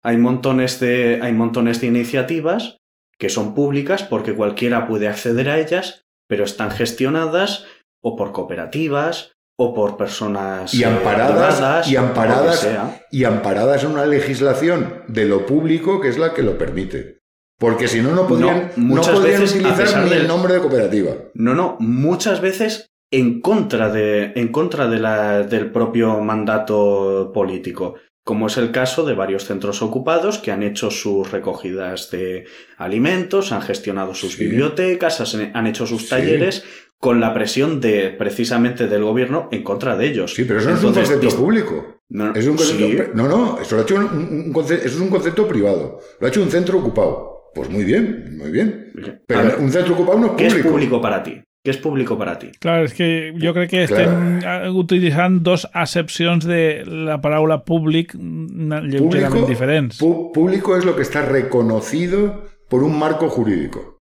[0.02, 2.78] Hay montones, de, hay montones de iniciativas
[3.18, 7.66] que son públicas porque cualquiera puede acceder a ellas, pero están gestionadas
[8.02, 12.68] o por cooperativas o por personas y amparadas y amparadas
[13.10, 17.16] y amparadas en una legislación de lo público que es la que lo permite.
[17.58, 21.12] Porque si no, no podrían, muchas veces, utilizar ni el nombre de cooperativa.
[21.32, 27.94] No, no, muchas veces en contra, de, en contra de la, del propio mandato político,
[28.26, 32.44] como es el caso de varios centros ocupados que han hecho sus recogidas de
[32.76, 36.64] alimentos, han gestionado sus bibliotecas, han hecho sus talleres
[36.98, 40.34] con la presión de precisamente del gobierno en contra de ellos.
[40.34, 42.00] Sí, pero eso no es un concepto público.
[42.08, 45.08] No, es un concepto, no, no, eso, lo ha hecho un, concepto, eso es un
[45.08, 46.00] concepto privado.
[46.18, 47.52] Lo ha hecho un centro ocupado.
[47.54, 48.92] Pues muy bien, muy bien.
[49.24, 50.52] Pero un centro ocupado no es público.
[50.52, 51.45] ¿Qué es público para ti?
[51.66, 52.52] ¿Qué es público para ti?
[52.60, 59.48] Claro, es que yo creo que estén utilizando dos acepciones de la palabra public lleugerament
[59.48, 59.98] diferentes.
[59.98, 63.98] Público es lo que está reconocido por un marco jurídico.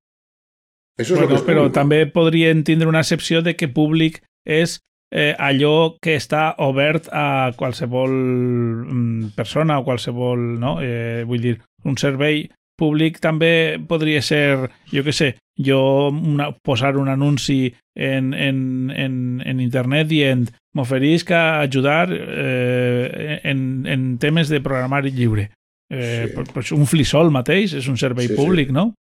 [0.95, 4.81] Eso es lo que es pero también podría entender una excepción de que public es
[5.11, 10.77] eh, allò que està obert a qualsevol mm, persona o qualsevol, no?
[10.85, 12.45] Eh, vull dir, un servei
[12.77, 19.41] públic també podria ser, jo que sé, jo una, posar un anunci en, en, en,
[19.45, 25.51] en internet dient m'oferisc a ajudar eh, en, en temes de programari lliure.
[25.89, 26.43] Eh, sí.
[26.51, 28.73] pues un flisol mateix és un servei sí, públic, sí.
[28.73, 28.93] no?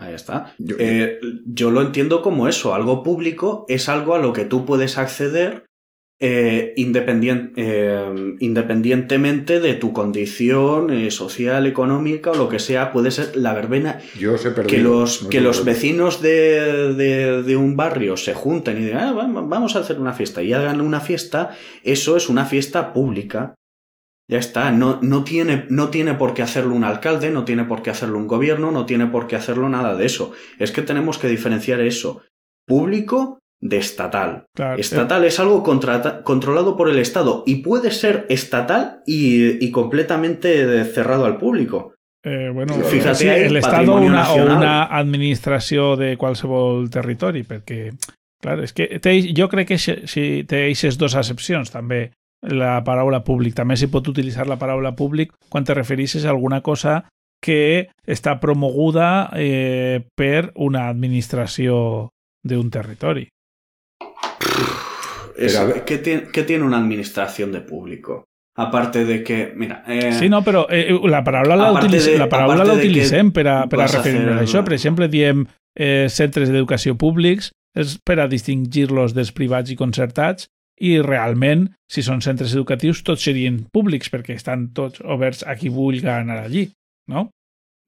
[0.00, 0.54] Ahí está.
[0.58, 2.74] Yo- Eh, yo lo entiendo como eso.
[2.74, 5.65] Algo público es algo a lo que tú puedes acceder
[6.18, 12.92] eh, eh, independientemente de tu condición eh, social, económica o lo que sea.
[12.92, 14.00] Puede ser la verbena.
[14.18, 14.68] Yo os he perdido.
[14.76, 19.08] Que los, No que los vecinos de, de- de un barrio se junten y digan,
[19.08, 21.50] "Ah, va- vamos a hacer una fiesta y hagan una fiesta,
[21.82, 23.54] eso es una fiesta pública.
[24.28, 27.82] Ya está, no, no, tiene, no tiene por qué hacerlo un alcalde, no tiene por
[27.82, 30.32] qué hacerlo un gobierno, no tiene por qué hacerlo nada de eso.
[30.58, 32.22] Es que tenemos que diferenciar eso,
[32.66, 34.44] público de estatal.
[34.54, 40.84] Claro, Estatal es algo controlado por el Estado y puede ser estatal y, y completamente
[40.84, 41.94] cerrado al público.
[42.24, 47.92] Eh, bueno, Fíjate sí, ahí, el Estado una, o una administració de qualsevol territori, perquè,
[48.42, 52.08] clar, és que té, jo crec que si, té aquestes dues accepcions, també
[52.42, 53.54] la paraula públic.
[53.54, 57.04] També s'hi pot utilitzar la paraula públic quan te referisses a alguna cosa
[57.38, 62.10] que està promoguda eh, per una administració
[62.42, 63.28] d'un territori.
[65.36, 68.24] Es- Pero ¿qué, tiene, qué tiene una administración de público?
[68.58, 72.28] Aparte de que, mira, eh, Sí, no, però eh, la paraula la, utilitzem, de- la
[72.28, 74.62] paraula la utilitzem per a, per a referir-nos a això.
[74.64, 75.42] Per exemple, diem
[75.76, 80.48] eh, centres d'educació públics és per a distingir-los dels privats i concertats
[80.80, 85.68] i realment, si són centres educatius, tots serien públics perquè estan tots oberts a qui
[85.68, 86.70] vulgui anar allí,
[87.12, 87.28] no?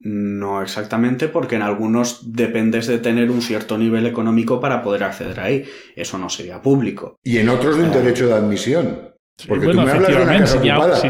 [0.01, 5.39] No exactamente, porque en algunos dependes de tener un cierto nivel económico para poder acceder
[5.41, 5.65] ahí.
[5.95, 7.17] Eso no sería público.
[7.23, 9.09] Y en otros de un derecho de admisión.
[9.47, 10.95] Porque bueno, tú me hablas de una casa si ocupada.
[10.97, 11.07] si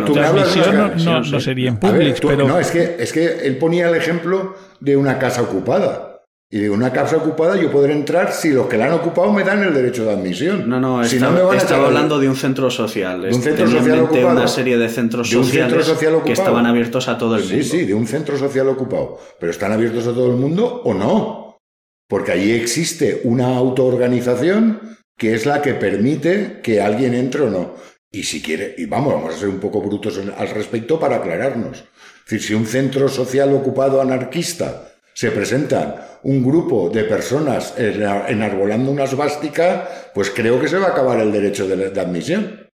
[0.00, 1.44] un tú hablas de transmissió, una no, casa- no, sí, no sí.
[1.44, 2.46] serien A ver, públics, tú- però...
[2.48, 6.09] No, es que, es que él ponía el ejemplo de una casa ocupada.
[6.52, 9.44] Y de una casa ocupada yo podré entrar si los que la han ocupado me
[9.44, 10.68] dan el derecho de admisión.
[10.68, 13.22] No, no, si no me van a estaba hablando de un centro social.
[13.22, 14.30] ¿De un centro Tenía social ocupado?
[14.30, 17.42] una serie de centros ¿De un centro sociales social que estaban abiertos a todo el
[17.44, 17.62] mundo.
[17.62, 19.20] Sí, sí, de un centro social ocupado.
[19.38, 21.60] Pero ¿están abiertos a todo el mundo o no?
[22.08, 27.74] Porque allí existe una autoorganización que es la que permite que alguien entre o no.
[28.10, 31.78] Y si quiere, y vamos, vamos a ser un poco brutos al respecto para aclararnos.
[31.78, 38.02] Es decir, si un centro social ocupado anarquista se presentan un grupo de personas en-
[38.02, 42.68] enarbolando una svástica, pues creo que se va a acabar el derecho de, admisión.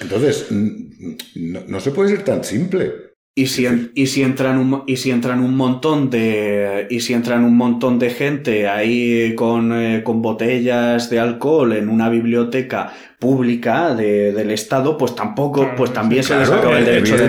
[0.00, 3.15] Entonces, no se puede ser tan simple.
[3.38, 7.12] Y si, en- y si entran un, y si entran un montón de y si
[7.12, 12.94] entran un montón de gente ahí con, eh, con botellas de alcohol en una biblioteca
[13.18, 17.16] pública de- del estado, pues tampoco, Claro, pues también sí, se les acaba el derecho
[17.18, 17.24] de.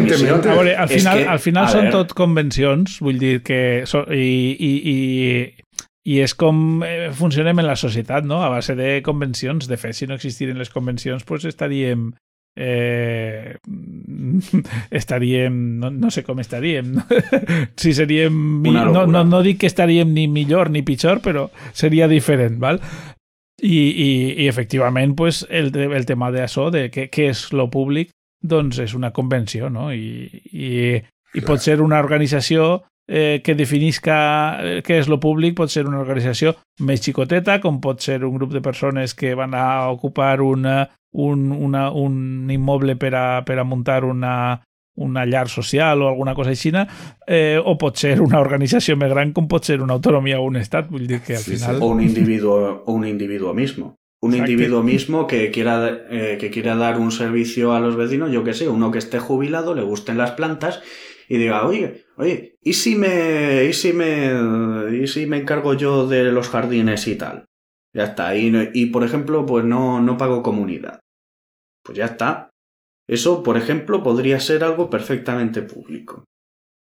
[0.50, 3.84] A veure, al final, que, al final són tot convencions, vull dir que...
[3.86, 5.00] So, i, i, i,
[6.08, 8.40] I és com eh, funcionem en la societat, no?
[8.40, 9.68] A base de convencions.
[9.68, 12.14] De fet, si no existiren les convencions, pues estaríem...
[12.58, 13.58] Eh,
[14.90, 15.80] estaríem...
[15.80, 16.96] No, no sé com estaríem.
[17.78, 18.64] Si seríem...
[18.64, 22.82] No, no, no dic que estaríem ni millor ni pitjor, però seria diferent, val?
[23.62, 24.10] I, i,
[24.44, 28.94] i efectivament, pues, el, el tema d'això, de què, què és lo públic, doncs és
[28.98, 29.92] una convenció, no?
[29.94, 30.98] I, i,
[31.34, 35.88] i pot ser una organització eh, que definisca eh, què és lo públic, pot ser
[35.88, 40.42] una organització més xicoteta, com pot ser un grup de persones que van a ocupar
[40.42, 44.62] una, un, una, un immoble per a, per a muntar una,
[44.98, 46.72] una llar social o alguna cosa així,
[47.28, 50.58] eh, o pot ser una organització més gran com pot ser una autonomia o un
[50.58, 51.64] estat, vull dir que al Sí, sí.
[51.64, 51.82] final...
[51.82, 53.96] o un individuo un individuo mismo.
[54.20, 54.52] Un Exacto.
[54.52, 58.56] individuo mismo que quiera, eh, que quiera dar un servicio a los vecinos, yo que
[58.56, 60.82] sé, uno que esté jubilado, le gusten las plantas
[61.28, 66.08] y diga, oye, oye, ¿y si me, y si me, y si me encargo yo
[66.08, 67.46] de los jardines y tal?
[67.94, 68.36] Ya está.
[68.36, 71.00] Y, y por ejemplo, pues no, no pago comunidad.
[71.84, 72.50] Pues ya está.
[73.08, 76.26] Eso, por ejemplo, podría ser algo perfectamente público.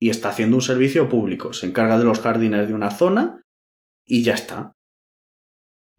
[0.01, 1.53] Y está haciendo un servicio público.
[1.53, 3.43] Se encarga de los jardines de una zona
[4.07, 4.73] y ya está.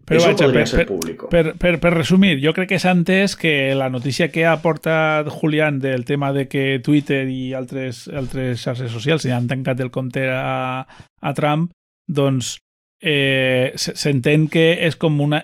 [0.06, 1.30] Però Eso vaja, podría per, ser per, público.
[1.30, 5.30] Per, per, per resumir, jo crec que s'ha entès que la notícia que ha portat
[5.30, 10.26] Julián del tema de que Twitter i altres, altres xarxes socials han tancat el compte
[10.28, 10.88] a,
[11.22, 11.70] a Trump,
[12.10, 12.58] doncs
[13.02, 15.44] eh, s'entén que és com una,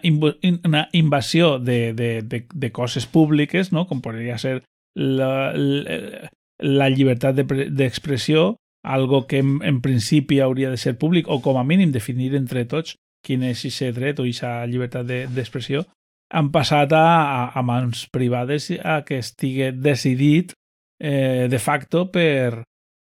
[0.66, 3.86] una invasió de, de, de, de coses públiques, no?
[3.88, 4.62] com podria ser
[4.98, 10.98] la, la, la llibertat de pre- d'expressió, algo que en, en principi hauria de ser
[10.98, 15.06] públic, o com a mínim definir entre tots quin és aquest dret o aquesta llibertat
[15.08, 15.86] de- d'expressió,
[16.34, 20.54] han passat a, a, mans privades a que estigui decidit
[21.00, 22.64] eh, de facto per,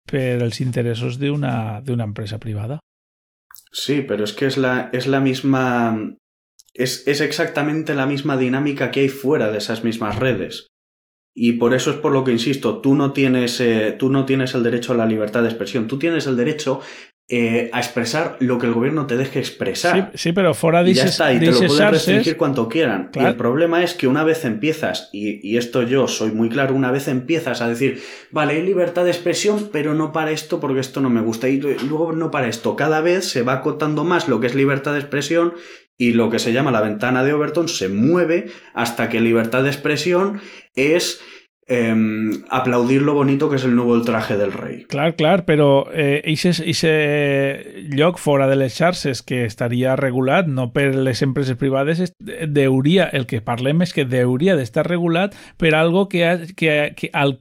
[0.07, 2.79] per els interessos d'una empresa privada.
[3.71, 6.15] Sí, pero es que es la, es la misma.
[6.73, 10.67] Es, es exactamente la misma dinámica que hay fuera de esas mismas redes.
[11.33, 14.53] Y por eso es por lo que insisto, tú no tienes, eh, tú no tienes
[14.53, 16.81] el derecho a la libertad de expresión, tú tienes el derecho
[17.29, 20.11] eh, a expresar lo que el gobierno te deje expresar.
[20.13, 23.09] Sí, sí pero fuera Y ya está, y te lo pueden restringir cuanto quieran.
[23.13, 26.75] Y el problema es que una vez empiezas, y, y esto yo soy muy claro,
[26.75, 30.81] una vez empiezas a decir, vale, hay libertad de expresión, pero no para esto porque
[30.81, 31.47] esto no me gusta.
[31.47, 32.75] Y luego no para esto.
[32.75, 35.53] Cada vez se va acotando más lo que es libertad de expresión
[35.97, 39.69] y lo que se llama la ventana de Overton se mueve hasta que libertad de
[39.69, 40.41] expresión
[40.75, 41.21] es
[41.71, 44.83] em, aplaudir lo bonito que es el nuevo traje del rei.
[44.91, 50.71] Clar, clar, però eh, ese, ese lloc fora de les xarxes que estaria regulat, no
[50.73, 55.73] per les empreses privades, es- deuria, el que parlem és que deuria d'estar regulat per
[55.75, 56.25] algo que,
[56.57, 57.37] que, que al,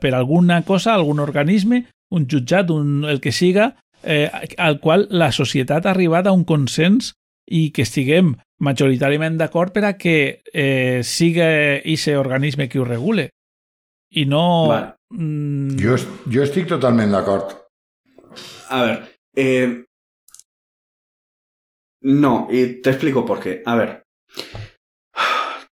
[0.00, 5.32] per alguna cosa, algun organisme, un jutjat, un, el que siga, eh, al qual la
[5.32, 7.12] societat ha arribat a un consens
[7.50, 11.48] i que estiguem majoritàriament d'acord per a que eh, siga
[11.84, 13.30] ese organisme que ho regule.
[14.10, 14.68] I no...
[14.68, 14.94] Vale.
[15.10, 15.96] mm, Jo,
[16.32, 17.52] jo estic totalment d'acord.
[18.70, 18.96] A ver,
[19.36, 19.84] eh,
[22.02, 23.62] no, y te explico por qué.
[23.64, 24.04] A ver,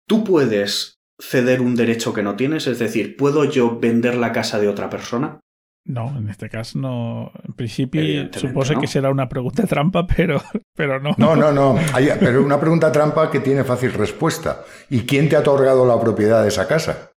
[0.08, 4.60] tú puedes ceder un derecho que no tienes, es decir, ¿puedo yo vender la casa
[4.60, 5.40] de otra persona?
[5.84, 7.32] No, en este cas no.
[7.44, 8.82] En principi, Evidentemente, suposo no.
[8.82, 10.40] que serà una pregunta trampa, però,
[10.76, 11.16] però no.
[11.18, 11.76] No, no, no.
[11.94, 14.64] Hay- pero una pregunta trampa que tiene fácil respuesta.
[14.92, 17.11] ¿Y quién te ha otorgado la propiedad de esa casa?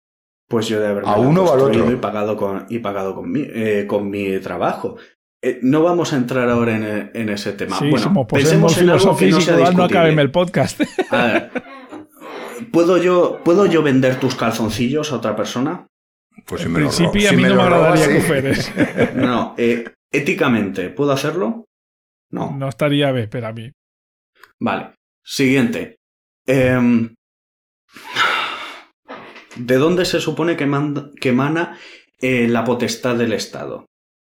[0.48, 1.96] Pues yo de haberme ¿A uno o al construido otro?
[1.96, 4.96] y pagado con, y pagado con, mi, eh, con mi trabajo.
[5.42, 7.78] Eh, no vamos a entrar ahora en, en ese tema.
[7.78, 10.80] Sí, bueno, m'ho posem pensemos en algo que no sea no acabem el podcast.
[11.11, 11.50] A ver,
[12.72, 15.87] ¿puedo yo, ¿puedo yo vender tus calzoncillos a otra persona?
[16.46, 18.20] Pues si En me lo principi, ro- a si me no lo m'agradaria robas, que
[18.22, 18.72] feres.
[19.16, 21.64] No, eh, éticamente, ¿puedo hacerlo?
[22.30, 22.54] No.
[22.57, 23.70] No estaria bé per a mi.
[24.61, 24.94] Vale.
[25.22, 25.96] Siguiente.
[26.46, 27.14] Em,
[29.57, 31.79] ¿De dónde se supone que, manda- que emana
[32.21, 33.87] eh, la potestad del Estado?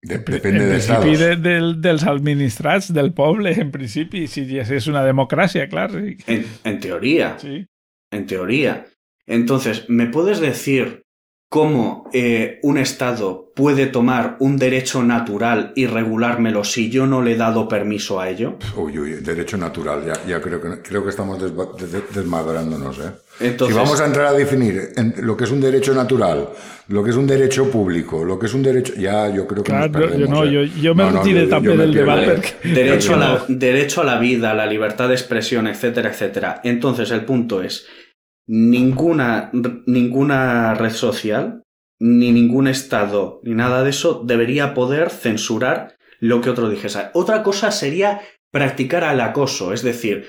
[0.03, 4.87] De- depende en de principi de, del, dels administrats del poble, en principi, si és
[4.87, 5.91] una democràcia, clar.
[5.91, 6.17] Sí.
[6.27, 7.37] En, en teoría.
[7.41, 7.65] sí.
[8.13, 8.87] En teoría.
[9.27, 11.03] Entonces, ¿me puedes decir
[11.57, 17.33] cómo eh, un Estado puede tomar un derecho natural y regulármelo si yo no le
[17.33, 18.59] he dado permiso a ello?
[18.77, 20.05] Uy, uy, derecho natural.
[20.05, 22.99] Ya, ya creo, que, creo que estamos desva- des- desmadrándonos.
[22.99, 23.11] ¿eh?
[23.41, 26.47] Entonces, si vamos a entrar a definir en lo que es un derecho natural,
[26.89, 28.93] lo que es un derecho público, lo que es un derecho...
[28.99, 30.69] Ya, yo creo que Clar, nos perdemos, no, ¿eh?
[30.69, 32.11] jo, jo me No, no, retiré yo- yo me del pierdo.
[32.11, 32.75] debat Vale, perquè...
[32.75, 33.45] derecho, a la, no.
[33.49, 36.61] derecho a la vida, la libertad de expresión, etcétera, etcétera.
[36.65, 37.87] Entonces, el punto es,
[38.47, 39.51] ninguna,
[39.87, 41.63] ninguna red social,
[41.99, 47.11] ni ningún Estado, ni nada de eso debería poder censurar lo que otro dijese.
[47.15, 50.27] Otra cosa sería practicar al acoso, es decir,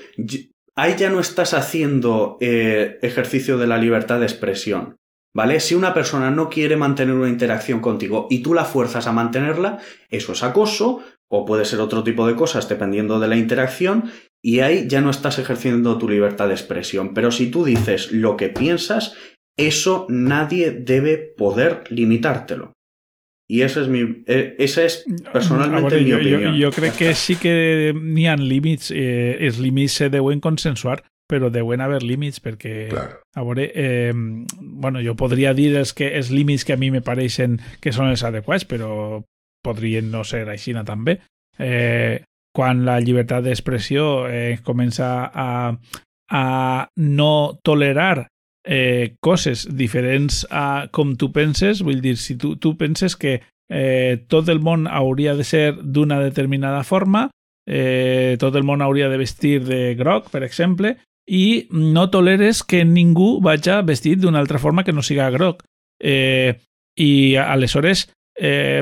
[0.75, 4.97] ahí ya no estás haciendo eh, ejercicio de la libertad de expresión.
[5.33, 5.59] ¿Vale?
[5.59, 9.77] Si una persona no quiere mantener una interacción contigo y tú la fuerzas a mantenerla,
[10.09, 14.11] eso es acoso, o puede ser otro tipo de cosas dependiendo de la interacción,
[14.43, 17.13] y ahí ya no estás ejerciendo tu libertad de expresión.
[17.13, 19.15] Pero si tú dices lo que piensas,
[19.57, 22.73] eso nadie debe poder limitártelo.
[23.49, 24.23] Y ese es mi.
[24.27, 26.61] eh, esa es personalmente A veure, mi jo, opinión.
[26.61, 31.49] jo crec que sí que n'hi ha límits, eh, els límits se deuen consensuar, però
[31.49, 33.21] deuen haver límits perquè, Claro.
[33.35, 37.01] a veure, eh, bueno, jo podria dir els, que, els límits que a mi me
[37.01, 39.23] pareixen que són els adequats, però
[39.63, 41.21] podrien no ser així també.
[41.57, 42.21] Eh,
[42.57, 45.77] quan la llibertat d'expressió eh, comença a,
[46.33, 46.45] a
[46.97, 48.25] no tolerar
[48.65, 53.39] eh, coses diferents a com tu penses, vull dir, si tu, tu penses que
[53.69, 57.27] eh, tot el món hauria de ser d'una determinada forma,
[57.69, 62.85] eh, tot el món hauria de vestir de groc, per exemple, i no toleres que
[62.87, 65.63] ningú vaja vestit d'una altra forma que no siga groc.
[65.99, 66.57] Eh,
[66.97, 68.81] I aleshores eh,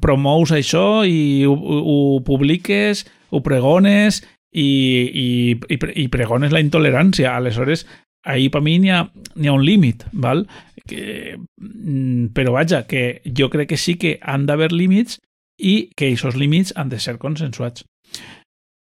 [0.00, 5.28] promous això i ho, ho publiques, ho pregones i, i,
[5.68, 7.36] i, pre- i pregones la intolerància.
[7.36, 7.86] Aleshores,
[8.24, 10.46] ahí per mi n'hi ha, ha un límit, val?
[10.88, 15.18] Que, mm, però vaja, que jo crec que sí que han d'haver límits
[15.60, 17.84] i que aquests límits han de ser consensuats.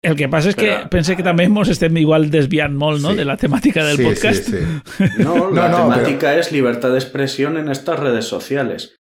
[0.05, 3.12] El que passa és que Però- pense que també ens estem igual desviant molt no?
[3.14, 3.16] Sí.
[3.16, 4.51] de la temàtica del Sí, podcast.
[4.51, 5.05] sí, sí.
[5.24, 8.97] No, No, la no, temática es libertad de expresión en estas redes sociales.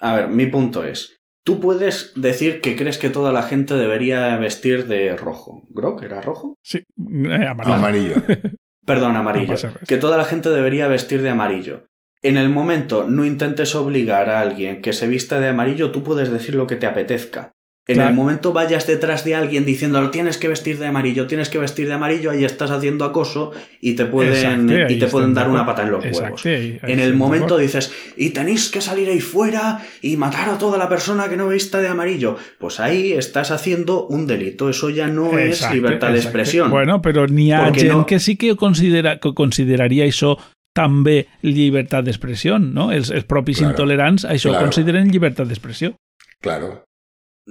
[0.00, 4.36] A ver, mi punto es, tú puedes decir que crees que toda la gente debería
[4.36, 5.62] vestir de rojo.
[5.68, 6.54] ¿Grok era rojo?
[6.62, 7.74] Sí, eh, amarillo.
[7.74, 8.14] Amarillo.
[8.86, 9.54] Perdón, amarillo.
[9.62, 11.86] No que toda la gente debería vestir de amarillo.
[12.22, 16.30] En el momento no intentes obligar a alguien que se vista de amarillo, tú puedes
[16.30, 17.52] decir lo que te apetezca.
[17.90, 18.10] En Claro.
[18.10, 21.88] el momento vayas detrás de alguien diciendo tienes que vestir de amarillo, tienes que vestir
[21.88, 25.82] de amarillo, ahí estás haciendo acoso y te pueden, y te pueden dar una pata
[25.82, 26.46] en los huevos.
[26.46, 27.60] ahí- ahí En el momento mejor.
[27.62, 31.48] dices, y tenéis que salir ahí fuera y matar a toda la persona que no
[31.48, 32.36] vista de amarillo.
[32.58, 34.68] Pues ahí estás haciendo un delito.
[34.70, 36.70] Eso ya no es libertad de expresión.
[36.70, 40.36] Bueno, n'hi ha Perquè gent no- que sí que, considera, que consideraria això
[40.72, 42.92] també llibertat d'expressió, no?
[42.92, 44.66] Els, els propis Claro, intolerants això claro.
[44.66, 45.96] consideren llibertat d'expressió.
[46.40, 46.84] Claro.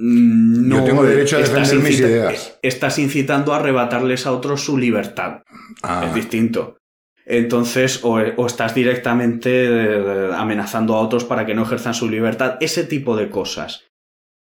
[0.02, 2.58] Mm, Yo tengo derecho a defender mis ideas.
[2.62, 5.42] Estás incitando a arrebatarles a otros su libertad.
[5.84, 6.78] Ah, Es distinto.
[7.26, 12.58] Entonces, o, o estás directamente eh, amenazando a otros para que no ejerzan su libertad.
[12.60, 13.86] Ese tipo de cosas.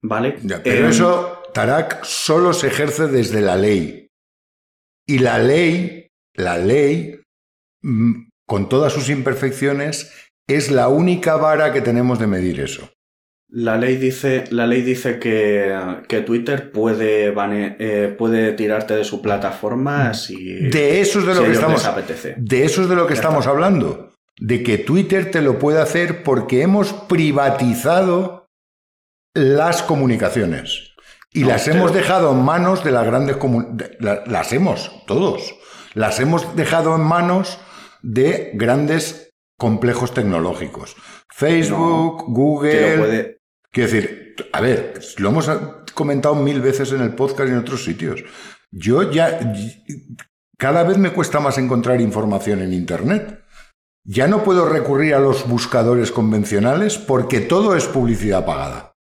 [0.03, 0.37] ¿Vale?
[0.43, 4.07] ya, pero Eh, eso, Tarak, solo se ejerce desde la ley.
[5.07, 7.19] Y la ley, la ley,
[7.81, 10.11] mm, con todas sus imperfecciones,
[10.47, 12.91] es la única vara que tenemos de medir eso.
[13.57, 15.73] La ley dice, la ley dice que,
[16.09, 21.35] que Twitter puede, bane- eh, puede tirarte de su plataforma si, De eso es de
[21.35, 21.89] lo que estamos.
[22.35, 24.11] De eso es de lo que estamos hablando.
[24.37, 28.47] De que Twitter te lo puede hacer porque hemos privatizado
[29.33, 30.93] las comunicaciones.
[31.31, 33.97] Y No, las pero- hemos dejado en manos de las grandes comunidades.
[34.27, 35.55] Las hemos, todos.
[35.93, 37.57] Las hemos dejado en manos
[38.01, 40.97] de grandes complejos tecnológicos.
[41.33, 43.34] Facebook, Google.
[43.76, 45.51] Quiero decir, a ver, lo hemos
[45.93, 48.23] comentado mil veces en el podcast y en otros sitios.
[48.71, 49.38] Yo ya,
[50.57, 53.43] cada vez me cuesta más encontrar información en Internet.
[54.05, 58.93] Ya no puedo recurrir a los buscadores convencionales porque todo es publicidad pagada.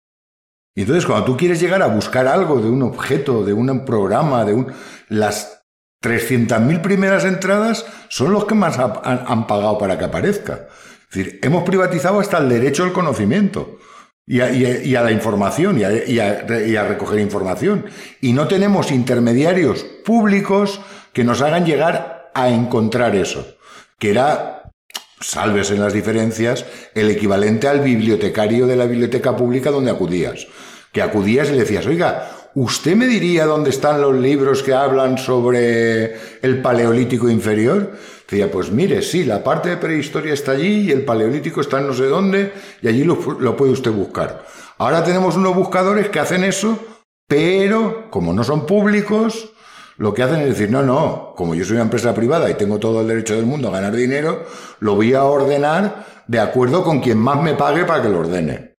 [0.74, 4.54] Entonces cuando tú quieres llegar a buscar algo de un objeto, de un programa, de
[4.54, 4.72] un...
[5.08, 5.62] Las
[6.02, 10.66] 300.000 primeras entradas son los que más ha- han, han pagado para que aparezca.
[11.10, 13.78] Es decir, hemos privatizado hasta el derecho al conocimiento
[14.26, 17.86] y a, la información y a- y a recoger información.
[18.20, 20.80] Y no tenemos intermediarios públicos
[21.12, 23.46] que nos hagan llegar a encontrar eso,
[23.98, 24.72] que era,
[25.20, 26.64] salves en las diferencias,
[26.94, 30.46] el equivalente al bibliotecario de la biblioteca pública donde acudías.
[30.92, 35.18] Que acudías y le decías, oiga, ¿usted me diría dónde están los libros que hablan
[35.18, 37.92] sobre el paleolítico inferior?
[38.28, 41.86] Decía, pues mire, sí, la parte de prehistoria está allí y el paleolítico está en
[41.86, 44.44] no sé dónde y allí lo, lo puede usted buscar.
[44.78, 46.78] Ahora tenemos unos buscadores que hacen eso,
[47.28, 49.52] pero como no son públicos,
[49.96, 52.78] lo que hacen es decir, no, no, como yo soy una empresa privada y tengo
[52.78, 54.44] todo el derecho del mundo a ganar dinero,
[54.80, 58.74] lo voy a ordenar de acuerdo con quien más me pague para que lo ordene.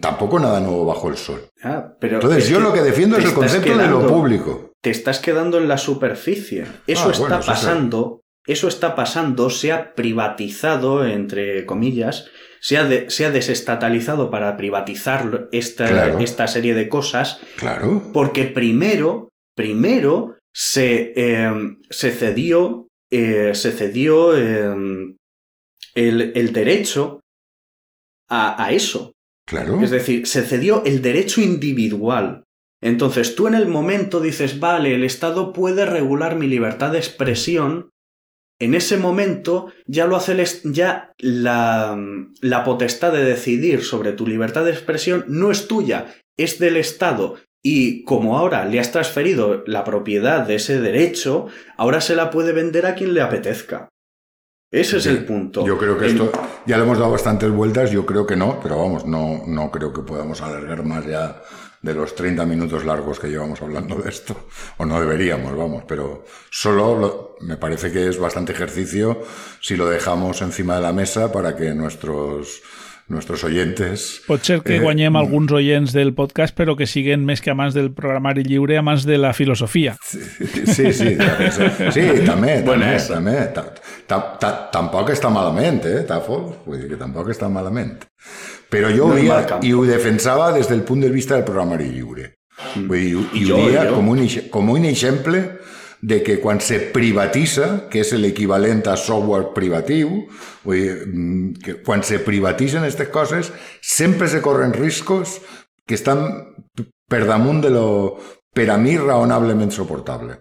[0.00, 1.46] Tampoco nada nuevo bajo el sol.
[1.62, 4.72] Ah, pero Entonces es yo lo que defiendo es el concepto de lo público.
[4.82, 6.64] Te estás quedando en la superficie.
[6.86, 8.20] Eso Ah, está bueno, pasando.
[8.48, 9.50] Eso está pasando.
[9.50, 12.26] Se ha privatizado, entre comillas.
[12.60, 16.18] Se ha, de- se ha desestatalizado para privatizar esta, Claro.
[16.18, 17.40] esta serie de cosas.
[17.56, 18.10] Claro.
[18.12, 21.52] Porque primero, primero se, eh,
[21.90, 25.14] se cedió, eh, se cedió eh,
[25.94, 27.20] el, el derecho
[28.28, 29.12] a, a eso.
[29.46, 29.80] Claro.
[29.80, 32.44] Es decir, se cedió el derecho individual.
[32.82, 37.90] Entonces tú en el momento dices, vale, el Estado puede regular mi libertad de expresión.
[38.60, 41.96] En ese momento ya lo hace ya la,
[42.40, 46.06] la potestad de decidir sobre tu libertad de expresión no es tuya,
[46.36, 47.36] es del Estado.
[47.62, 51.46] Y como ahora le has transferido la propiedad de ese derecho,
[51.76, 53.88] ahora se la puede vender a quien le apetezca.
[54.72, 55.64] Ese es Sí, el punto.
[55.66, 56.32] Yo creo que El- esto
[56.66, 59.92] ya le hemos dado bastantes vueltas, yo creo que no, pero vamos, no, no creo
[59.92, 61.40] que podamos alargar más ya
[61.82, 64.48] de los 30 minutos largos que llevamos hablando de esto,
[64.78, 69.22] o no deberíamos, vamos, pero solo lo- me parece que es bastante ejercicio
[69.60, 72.60] si lo dejamos encima de la mesa para que nuestros,
[73.06, 74.22] nuestros oyentes...
[74.26, 77.72] Pot ser que Eh, guanyem alguns oients del podcast, però que siguen més que amants
[77.78, 79.94] del programari lliure, amants de la filosofia.
[80.02, 80.18] Sí,
[80.66, 81.14] sí, sí,
[81.94, 83.38] sí també, també, també.
[83.54, 83.70] Ta-
[84.06, 86.42] ta- ta- Tampoc està malament, eh, Tafo?
[86.66, 88.02] Vull dir que tampoc està malament.
[88.68, 89.64] Però jo ho No camp.
[89.64, 92.34] i ho defensava des del punt de vista del programari lliure.
[92.74, 93.94] Vull dir, i, ho jo.
[93.94, 95.44] com un, com un exemple
[96.00, 100.26] de que quan se privatitza, que és l'equivalent a software privatiu,
[100.64, 103.52] vull dir, mm, que quan se privatitzen aquestes coses,
[103.82, 105.40] sempre se corren riscos
[105.86, 106.54] que estan
[107.08, 107.88] per damunt de lo,
[108.54, 110.38] per a mi, raonablement soportable.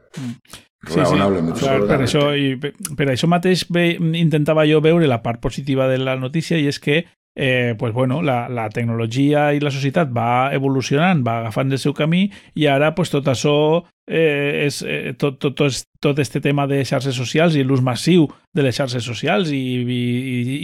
[0.87, 2.05] Raonablement clar, per, soportable.
[2.05, 6.17] això, i per, per això mateix ve, intentava jo veure la part positiva de la
[6.19, 7.05] notícia i és que
[7.39, 11.93] eh, pues bueno, la, la tecnologia i la societat va evolucionant, va agafant el seu
[11.93, 12.23] camí
[12.57, 13.53] i ara pues, tot això
[14.09, 18.25] eh, és eh, tot, tot, tot, tot este tema de xarxes socials i l'ús massiu
[18.57, 20.01] de les xarxes socials i, i,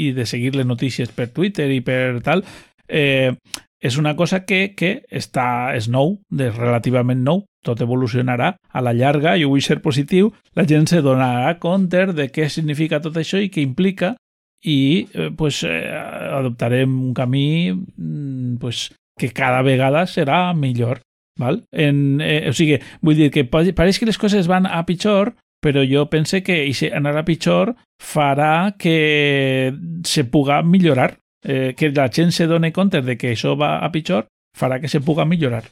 [0.08, 2.42] i de seguir les notícies per Twitter i per tal
[2.90, 3.38] eh,
[3.84, 8.96] és una cosa que, que està, és nou, de relativament nou, tot evolucionarà a la
[8.98, 13.38] llarga, jo vull ser positiu, la gent se donarà compte de què significa tot això
[13.44, 14.16] i què implica
[14.64, 21.02] i eh, pues, eh, adoptarem un camí mm, pues, que cada vegada serà millor.
[21.40, 21.64] Val?
[21.72, 25.34] En, eh, o sigui, vull dir que pareix que les coses van a pitjor,
[25.64, 26.60] però jo pense que
[26.92, 33.02] anar a pitjor farà que se puga millorar, eh, que la gent se doni compte
[33.02, 35.64] de que això va a pitjor, farà que se puga millorar.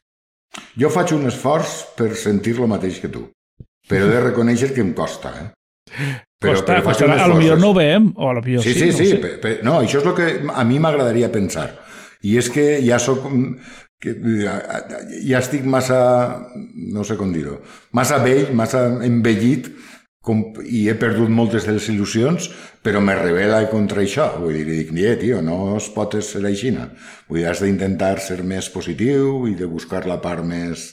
[0.75, 3.27] Jo faig un esforç per sentir lo mateix que tu,
[3.87, 5.49] però he de reconèixer que em costa, eh?
[6.41, 8.73] Però, costa, però costa, a lo millor no ho veiem, o a lo millor sí.
[8.73, 9.37] Sí, sí, no, sí.
[9.43, 11.69] Per, no, això és el que a mi m'agradaria pensar.
[12.25, 13.27] I és que ja sóc
[14.01, 14.55] que ja,
[15.21, 16.01] ja estic massa,
[16.93, 17.59] no sé com dir-ho,
[17.93, 19.69] massa vell, massa envellit
[20.25, 22.49] com, i he perdut moltes de les il·lusions,
[22.85, 24.27] però me revela contra això.
[24.41, 26.73] Vull dir, dic, nie, tio, no es pot ser així.
[27.29, 30.91] Vull dir, has d'intentar ser més positiu i de buscar la part més,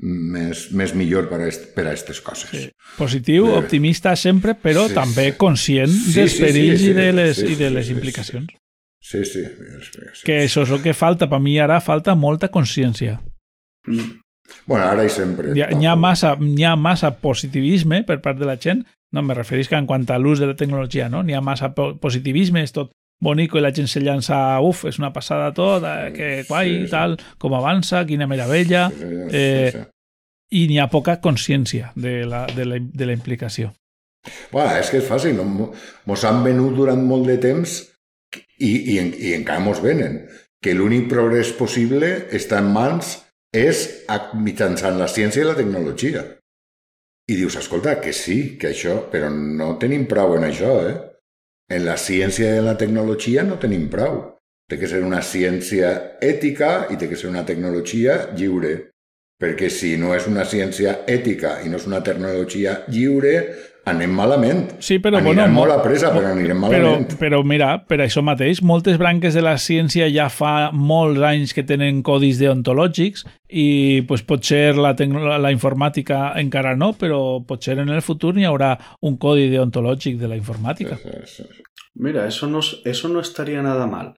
[0.00, 2.50] més, més millor per a, est, per a aquestes coses.
[2.52, 2.64] Sí.
[2.96, 3.58] Positiu, de...
[3.60, 7.36] optimista sempre, però sí, també conscient sí, dels sí, perills sí, sí, i de les,
[7.36, 8.56] sí, i de les sí, implicacions.
[9.00, 9.44] Sí, sí.
[10.26, 11.28] Que això és el que falta.
[11.30, 13.18] Per mi ara falta molta consciència.
[13.88, 14.20] Mm.
[14.66, 15.54] Bueno, ara i sempre.
[15.56, 18.84] Hi ha, hi ha, massa, hi ha massa positivisme per part de la gent.
[19.10, 21.24] No, me referís que en quant a l'ús de la tecnologia, no?
[21.26, 25.12] N'hi ha massa positivisme, és tot bonico i la gent se llança, uf, és una
[25.12, 26.90] passada tot, eh, que guai, sí, sí.
[26.92, 28.88] tal, com avança, quina meravella.
[28.90, 29.86] Sí, sí, eh, sí.
[30.60, 33.70] I n'hi ha poca consciència de la, de la, de la implicació.
[34.50, 35.70] Bueno, és que és fàcil, no?
[36.08, 37.76] mos han venut durant molt de temps
[38.58, 40.18] i, i, i encara mos venen,
[40.60, 43.14] que l'únic progrés possible està en mans
[43.56, 43.86] és
[44.36, 46.26] mitjançant la ciència i la tecnologia.
[47.30, 50.96] I dius, escolta, que sí, que això, però no tenim prou en això, eh?
[51.70, 54.16] En la ciència i la tecnologia no tenim prou.
[54.70, 55.90] Té que ser una ciència
[56.22, 58.72] ètica i té que ser una tecnologia lliure.
[59.40, 63.34] Perquè si no és una ciència ètica i no és una tecnologia lliure,
[63.88, 64.66] anem malament.
[64.84, 67.06] Sí, però anirem bueno, molt a pressa, però anirem malament.
[67.08, 71.54] Però, però mira, per això mateix, moltes branques de la ciència ja fa molts anys
[71.56, 74.92] que tenen codis deontològics i pues, potser la,
[75.40, 78.74] la informàtica encara no, però potser en el futur hi haurà
[79.06, 81.00] un codi deontològic de la informàtica.
[81.00, 81.66] Sí, sí, sí.
[82.00, 84.14] Mira, eso no, eso no estaría nada mal.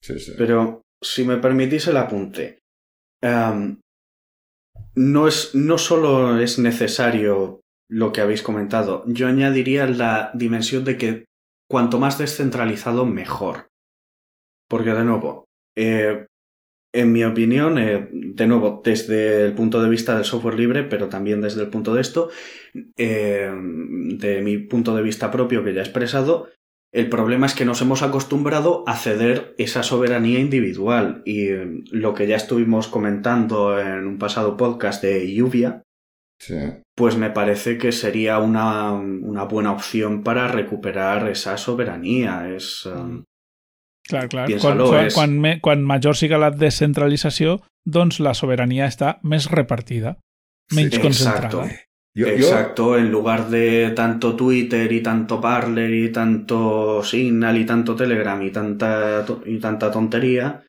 [0.00, 0.32] Sí, sí.
[0.38, 2.60] Pero si me permitís el apunte,
[3.22, 3.76] um,
[4.94, 9.04] no, es, no solo es necesario lo que habéis comentado.
[9.06, 11.24] Yo añadiría la dimensión de que
[11.68, 13.68] cuanto más descentralizado, mejor.
[14.68, 16.26] Porque, de nuevo, eh,
[16.92, 21.08] en mi opinión, eh, de nuevo, desde el punto de vista del software libre, pero
[21.08, 22.30] también desde el punto de esto,
[22.96, 26.48] eh, de mi punto de vista propio que ya he expresado,
[26.92, 31.48] el problema es que nos hemos acostumbrado a ceder esa soberanía individual y
[31.90, 35.82] lo que ya estuvimos comentando en un pasado podcast de Lluvia,
[36.94, 42.48] pues me parece que sería una, una, buena opción para recuperar esa soberanía.
[42.54, 43.24] Es, um,
[44.08, 44.48] clar, clar.
[44.60, 45.14] Quan, quan, és...
[45.14, 50.16] quan, me, quan major siga la descentralització, doncs la soberanía està més repartida,
[50.74, 51.66] menys sí, concentrada.
[51.66, 51.84] Exacto.
[52.18, 57.94] Yo, Exacto, en lugar de tanto Twitter y tanto Parler y tanto Signal y tanto
[57.94, 60.64] Telegram y tanta, y tanta tontería,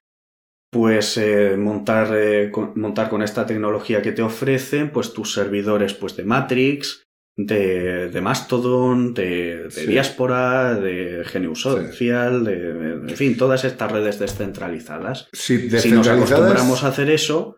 [0.72, 5.93] pues eh, montar, eh, con, montar con esta tecnología que te ofrecen, pues tus servidores
[5.93, 7.03] pues de Matrix,
[7.36, 9.88] de, de Mastodon, de, de sí.
[9.88, 12.45] Diáspora, de GNU Social, sí.
[12.51, 15.30] de, de, en fin, todas estas redes descentralizadas.
[15.32, 15.84] Sí, descentralizadas.
[15.84, 17.57] Si nos acostumbramos a hacer eso,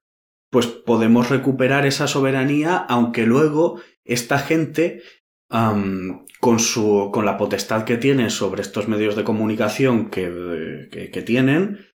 [0.51, 5.01] pues podemos recuperar esa soberanía, aunque luego esta gente,
[5.49, 11.09] um, con, su, con la potestad que tienen sobre estos medios de comunicación que, que,
[11.09, 11.90] que tienen,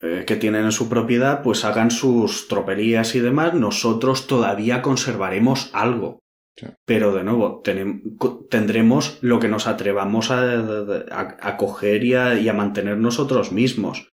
[0.00, 5.70] eh, que tienen en su propiedad, pues hagan sus tropelías y demás, nosotros todavía conservaremos
[5.72, 6.20] algo.
[6.56, 6.66] Sí.
[6.84, 8.16] Pero de nuevo, ten,
[8.48, 10.60] tendremos lo que nos atrevamos a,
[11.10, 14.08] a, a coger y a, y a mantener nosotros mismos.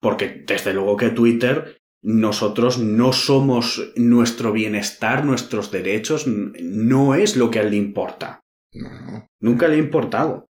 [0.00, 7.50] Porque desde luego que Twitter nosotros no somos nuestro bienestar, nuestros derechos, no es lo
[7.50, 8.40] que a él le importa.
[8.72, 9.28] No.
[9.40, 10.48] Nunca le ha importado.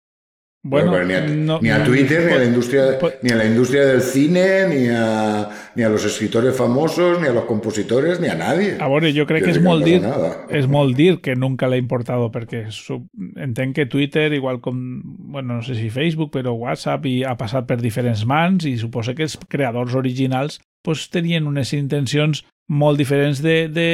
[0.63, 3.45] Bueno, bueno, ni, a, no, ni, a, Twitter, ni a la industria, ni a la
[3.45, 8.27] industria del cine, ni a, ni a los escritores famosos, ni a los compositores, ni
[8.27, 8.77] a nadie.
[8.79, 9.97] A veure, jo crec que, que és molt dir,
[10.53, 12.67] és molt dir que nunca l'ha importado, perquè
[13.41, 15.01] entenc que Twitter, igual com,
[15.33, 19.17] bueno, no sé si Facebook, però WhatsApp i ha passat per diferents mans i suposa
[19.17, 23.91] que els creadors originals pues, tenien unes intencions molt diferents de, de,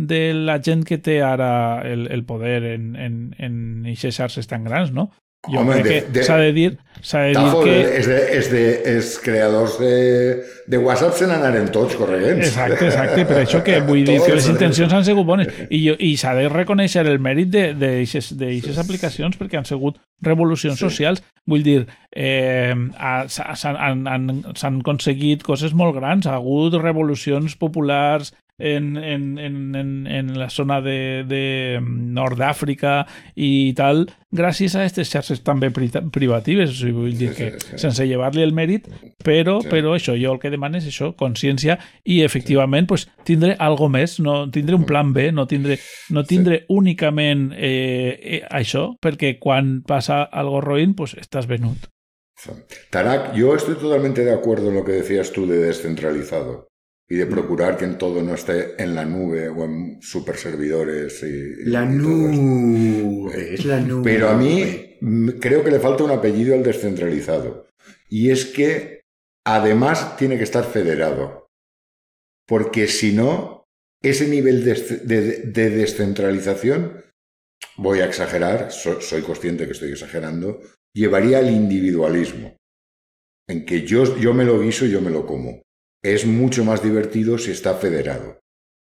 [0.00, 4.64] de la gent que té ara el, el poder en, en, en eixes xarxes tan
[4.64, 5.10] grans, no?
[5.46, 7.74] Jo Home, crec de- que s'ha de dir, s'ha de dir que...
[8.00, 8.62] és, de, és, de,
[8.98, 9.92] és creadors de,
[10.66, 12.48] de WhatsApp se n'anaren tots corregents.
[12.48, 15.46] Exacte, exacte, per això que vull dir que les intencions han sigut bones.
[15.70, 20.84] I, jo- i s'ha de reconèixer el mèrit d'aixes aplicacions perquè han sigut revolucions Sí.
[20.88, 21.22] socials.
[21.46, 24.28] Vull dir, eh, ha- s'ha- s'han han, han,
[24.58, 30.50] s'han aconseguit coses molt grans, ha hagut revolucions populars en, en, en, en, en la
[30.50, 33.04] zona de, de Nord d'Àfrica
[33.38, 37.50] i tal, gràcies a aquestes xarxes també pri privatives, o sigui, vull dir Sí, que
[37.54, 37.78] sí, sí.
[37.84, 38.88] sense llevar-li el mèrit,
[39.24, 39.70] però, Sí.
[39.70, 44.18] però això, jo el que demano és això, consciència i efectivament pues, tindre algo més,
[44.20, 45.78] no tindre un plan B, no tindre,
[46.10, 51.88] no tindre únicament eh, eh, això, perquè quan passa algo roïn, pues, estàs venut.
[52.90, 56.67] Tarak, yo estoy totalmente de acuerdo en lo que decías tú de descentralizado
[57.08, 61.22] y de procurar que en todo no esté en la nube o en super servidores
[61.22, 64.02] y, La y nube, es la nube.
[64.04, 64.96] Pero a mí
[65.40, 67.66] creo que le falta un apellido al descentralizado.
[68.10, 69.00] Y es que
[69.46, 71.46] además tiene que estar federado.
[72.46, 73.64] Porque si no,
[74.02, 77.04] ese nivel de, de- de descentralización,
[77.76, 80.60] voy a exagerar, so- soy consciente que estoy exagerando,
[80.94, 82.56] llevaría al individualismo.
[83.48, 85.62] En que yo, yo me lo guiso y yo me lo como.
[86.02, 88.38] Es mucho más divertido si está federado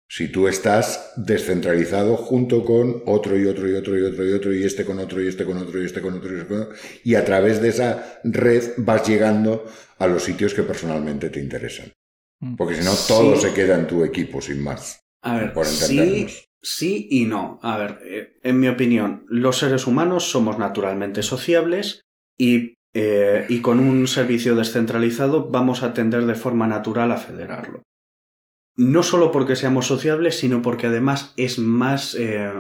[0.09, 4.55] si tú estás descentralizado junto con otro y otro y otro y otro y otro
[4.55, 6.61] y este con otro y este con otro y este con otro y este con
[6.63, 9.67] otro y a través de esa red vas llegando
[9.99, 11.93] a los sitios que personalmente te interesan.
[12.41, 12.57] Mm.
[12.57, 13.49] Porque si no, todo Sí.
[13.49, 15.01] se queda en tu equipo, sin más.
[15.23, 16.49] A ver, por sí, entendernos.
[16.63, 17.59] sí y no.
[17.63, 22.03] A ver, eh, en mi opinión, los seres humanos somos naturalmente sociables
[22.39, 27.83] y, eh, y con un servicio descentralizado vamos a tender de forma natural a federarlo.
[28.79, 32.51] No solo porque seamos sociables, sino porque además es más, eh,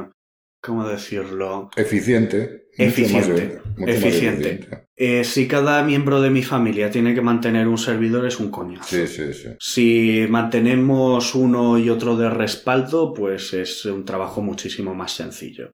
[0.63, 1.71] ¿cómo decirlo?
[1.77, 2.67] Eficiente.
[2.79, 4.69] Eficiente, más- eficiente.
[4.97, 8.95] Eh, si cada miembro de mi familia tiene que mantener un servidor es un coñazo.
[8.97, 9.49] Sí, sí, sí.
[9.59, 15.71] Si mantenemos uno y otro de respaldo, pues es un trabajo muchísimo más sencillo.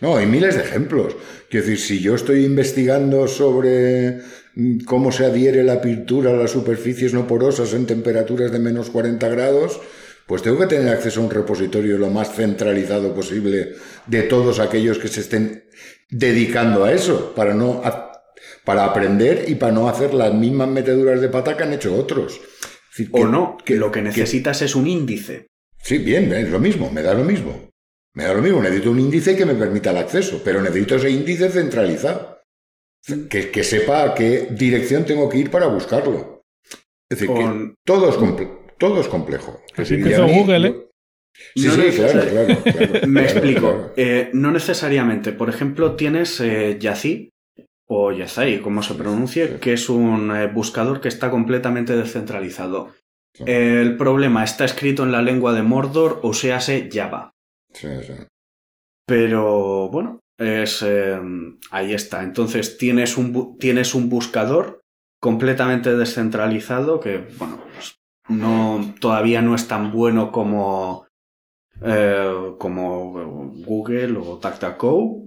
[0.00, 1.16] No, hay miles de ejemplos.
[1.50, 4.18] Quiero decir, si yo estoy investigando sobre
[4.54, 8.90] mm, cómo se adhiere la pintura a las superficies no porosas en temperaturas de menos
[8.90, 9.80] 40 grados,
[10.26, 13.72] pues tengo que tener acceso a un repositorio lo más centralizado posible
[14.06, 15.64] de todos aquellos que se estén
[16.10, 17.82] dedicando a eso, para no
[18.64, 22.38] para aprender y para no hacer las mismas meteduras de pata que han hecho otros.
[22.90, 25.46] Decir, O que- no, que lo que que- necesitas es un índice.
[25.82, 27.67] Sí, bien, es lo mismo, me da lo mismo.
[28.18, 31.08] Me da lo mismo, necesito un índice que me permita el acceso, pero necesito ese
[31.10, 32.40] índice centralizado.
[33.30, 36.42] Que, que sepa a qué dirección tengo que ir para buscarlo.
[37.08, 39.60] Es decir, Con- que todo es, comple- todo es complejo.
[39.76, 40.74] Así empezó Google, ¿eh?
[41.54, 43.60] Sí, No sí, claro, claro, claro, Me explico.
[43.60, 43.92] claro.
[43.96, 45.32] Eh, no necesariamente.
[45.32, 47.30] Por ejemplo, tienes eh, Yací,
[47.86, 49.54] o Yazai, como se pronuncie, Sí.
[49.60, 52.90] que es un eh, buscador que está completamente descentralizado.
[53.32, 53.44] Sí.
[53.46, 57.32] El problema está escrito en la lengua de Mordor, o sea, Java.
[57.78, 58.12] Sí, sí.
[59.06, 61.18] Pero bueno, es eh,
[61.70, 62.22] ahí está.
[62.22, 64.80] Entonces tienes un, tienes un buscador
[65.20, 67.96] completamente descentralizado que, bueno, pues,
[68.28, 71.06] no, todavía no es tan bueno como,
[71.82, 73.12] eh, como
[73.64, 75.24] Google o DuckDuckGo.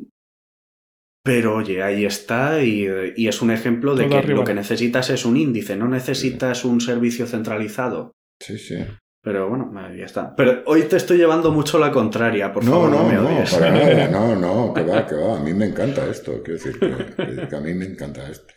[1.24, 4.40] Pero oye, ahí está y, y es un ejemplo de Todo que arriba.
[4.40, 8.12] lo que necesitas es un índice, no necesitas un servicio centralizado.
[8.42, 8.78] Sí, sí.
[9.24, 10.36] Pero bueno, ahí está.
[10.36, 13.28] Pero hoy te estoy llevando mucho la contraria, por No, favor, no, no, me no,
[13.38, 13.54] odies.
[13.54, 15.38] para nada, no, no, que va, que va.
[15.38, 18.54] A mí me encanta esto, quiero decir, que, a mí me encanta esto.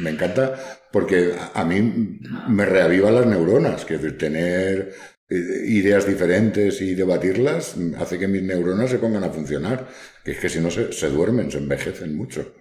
[0.00, 0.54] Me encanta
[0.92, 2.18] porque a mí
[2.48, 4.94] me reaviva las neuronas, quiero decir, tener
[5.28, 5.34] eh,
[5.66, 9.88] ideas diferentes y debatirlas hace que mis neuronas se pongan a funcionar,
[10.24, 12.52] que es que si no se, se duermen, se envejecen mucho.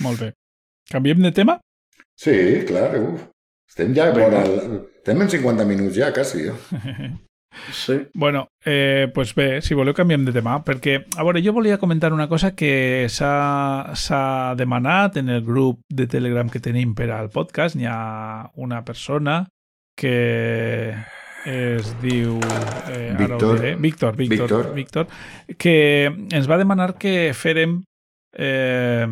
[0.00, 0.32] Molt bé.
[0.90, 1.60] Canviem de tema?
[2.16, 3.22] Sí, claro, uf.
[3.68, 4.28] Estem ja Venga.
[4.28, 6.48] vora el- estem en 50 minuts ja, quasi.
[6.48, 6.52] Eh?
[7.72, 7.94] Sí.
[8.14, 12.12] Bueno, eh, pues bé, si voleu canviem de tema, perquè, a veure, jo volia comentar
[12.12, 17.30] una cosa que s'ha s'ha demanat en el grup de Telegram que tenim per al
[17.34, 17.74] podcast.
[17.74, 19.48] N'hi ha una persona
[19.96, 20.94] que
[21.46, 22.38] es diu...
[22.92, 23.58] Eh, Víctor.
[23.58, 23.74] diré.
[23.76, 24.74] Víctor, Víctor, Víctor.
[24.74, 25.06] Víctor,
[25.58, 25.74] que
[26.30, 27.80] ens va demanar que fèrem
[28.36, 29.08] eh,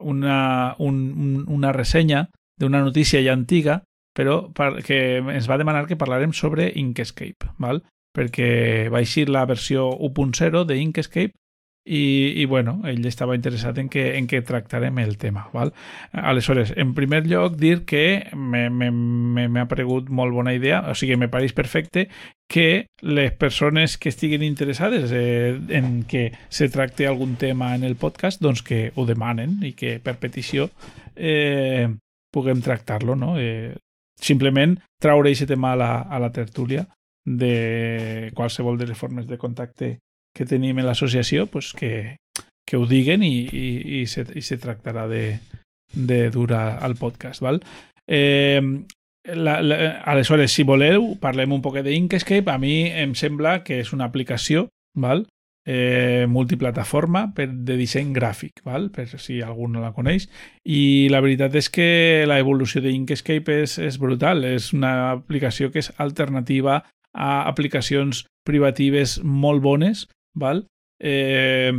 [0.00, 2.26] una, un, un, una ressenya
[2.60, 3.80] d'una notícia ja antiga
[4.16, 7.84] però per, que ens va demanar que parlarem sobre Inkscape, val?
[8.10, 11.36] perquè va eixir la versió 1.0 de Inkscape
[11.86, 15.46] i, i bueno, ell estava interessat en que, en que tractarem el tema.
[15.54, 15.70] Val?
[16.12, 21.54] Aleshores, en primer lloc, dir que m'ha paregut molt bona idea, o sigui, me pareix
[21.56, 22.08] perfecte
[22.50, 27.96] que les persones que estiguin interessades eh, en que se tracte algun tema en el
[27.96, 30.68] podcast, doncs que ho demanen i que per petició
[31.16, 31.88] eh,
[32.32, 33.36] puguem tractar-lo, no?
[33.38, 33.76] Eh,
[34.20, 36.86] simplement traure aquest tema a la, a la tertúlia
[37.24, 39.98] de qualsevol de les formes de contacte
[40.36, 42.16] que tenim en l'associació pues que,
[42.66, 43.66] que ho diguen i, i,
[44.00, 45.40] i, se, i se tractarà de,
[45.92, 47.42] de dur al podcast.
[47.42, 47.62] Val?
[48.06, 48.62] Eh,
[49.24, 49.76] la, la,
[50.08, 52.50] aleshores, si voleu, parlem un poc d'Inkscape.
[52.50, 55.26] A mi em sembla que és una aplicació val?
[55.70, 58.88] Eh, multiplataforma per, de disseny gràfic, val?
[58.90, 60.26] per si algú no la coneix.
[60.66, 61.90] I la veritat és que
[62.26, 64.42] la evolució d'Inkscape és, és brutal.
[64.48, 66.80] És una aplicació que és alternativa
[67.14, 70.66] a aplicacions privatives molt bones Val?
[71.00, 71.72] Eh,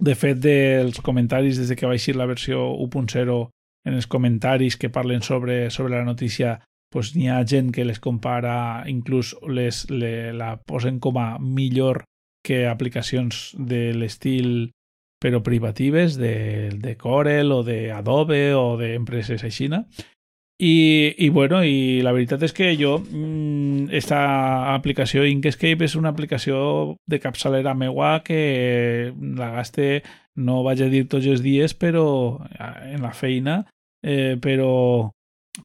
[0.00, 3.38] de fet, dels comentaris des de que va eixir la versió 1.0
[3.86, 6.60] en els comentaris que parlen sobre, sobre la notícia
[6.92, 12.04] pues, n'hi ha gent que les compara, inclús les, le, la posen com a millor
[12.46, 14.70] que aplicacions de l'estil
[15.20, 19.68] però privatives de, de Corel o de Adobe o d'empreses així.
[20.60, 26.12] I, I, bueno, i la veritat és que jo, mmm, esta aplicació Inkscape és una
[26.12, 30.02] aplicació de capçalera meua que la gaste,
[30.36, 33.62] no vaig a dir tots els dies, però en la feina,
[34.04, 35.08] eh, però,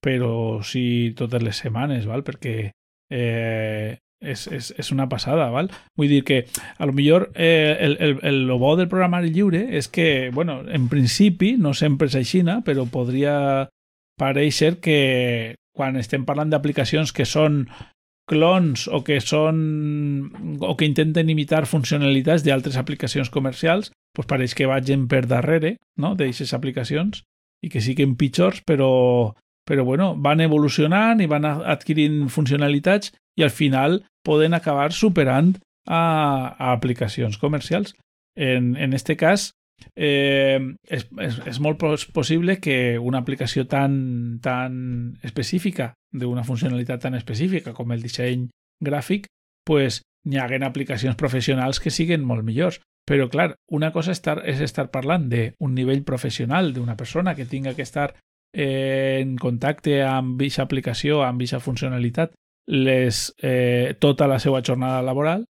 [0.03, 2.23] però sí totes les setmanes, val?
[2.23, 2.71] perquè
[3.11, 5.69] eh, és, és, és una passada, val?
[5.97, 6.41] Vull dir que
[6.77, 10.61] a lo millor eh, el, el, el, el bo del programari lliure és que, bueno,
[10.67, 13.35] en principi, no sempre és així, però podria
[14.19, 17.65] pareix ser que quan estem parlant d'aplicacions que són
[18.25, 19.59] clons o que són
[20.59, 26.15] o que intenten imitar funcionalitats d'altres aplicacions comercials, doncs pareix que vagin per darrere no?
[26.15, 27.23] d'aquestes aplicacions
[27.61, 29.35] i que siguin pitjors, però,
[29.65, 35.55] però bueno, van evolucionant i van adquirint funcionalitats i al final poden acabar superant
[35.87, 37.95] a, a aplicacions comercials.
[38.37, 39.51] En, en este cas,
[39.95, 41.81] eh, és, és, és molt
[42.13, 48.49] possible que una aplicació tan, tan específica, d'una funcionalitat tan específica com el disseny
[48.83, 49.27] gràfic,
[49.65, 52.81] pues, n'hi haguen aplicacions professionals que siguin molt millors.
[53.05, 57.75] Però, clar, una cosa estar, és estar parlant d'un nivell professional d'una persona que tinga
[57.77, 58.15] que estar
[58.55, 62.33] eh, en contacte amb aquesta aplicació, amb aquesta funcionalitat,
[62.71, 65.45] les, eh, tota la seva jornada laboral.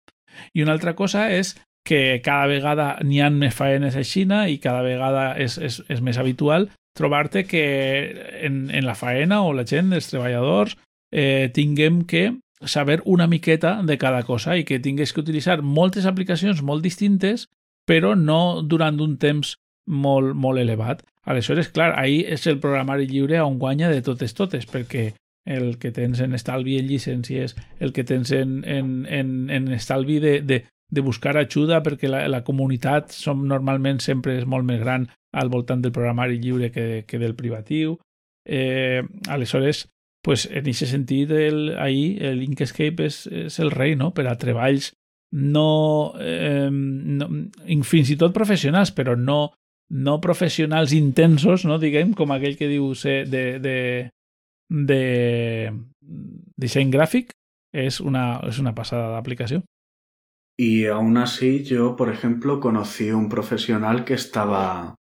[0.55, 4.61] I una altra cosa és que cada vegada n'hi ha més faenes a Xina i
[4.63, 9.65] cada vegada és, és, és més habitual trobar-te que en, en la faena o la
[9.65, 10.77] gent, els treballadors,
[11.13, 16.07] eh, tinguem que saber una miqueta de cada cosa i que tingués que utilitzar moltes
[16.07, 17.49] aplicacions molt distintes,
[17.89, 19.57] però no durant un temps
[19.89, 21.03] molt, molt elevat.
[21.27, 25.11] Aleshores, clar, ahir és el programari lliure on guanya de totes totes, perquè
[25.45, 30.19] el que tens en estalvi en llicències, el que tens en, en, en, en estalvi
[30.21, 34.81] de, de, de buscar ajuda perquè la, la comunitat som normalment sempre és molt més
[34.81, 37.99] gran al voltant del programari lliure que, que del privatiu.
[38.45, 39.89] Eh, aleshores,
[40.23, 44.11] pues, en aquest sentit, el, ahir l'Inkscape és, és el rei no?
[44.17, 44.93] per a treballs
[45.33, 47.29] no, eh, no
[47.87, 49.53] fins i tot professionals, però no,
[49.91, 51.79] no professionals intensos, no?
[51.83, 53.77] diguem, com aquell que diu ser de, de,
[54.71, 55.03] de
[56.57, 57.35] disseny gràfic,
[57.75, 59.63] és una, és una passada d'aplicació.
[60.61, 64.95] Y aún así, yo, por ejemplo, conocí un profesional que estaba.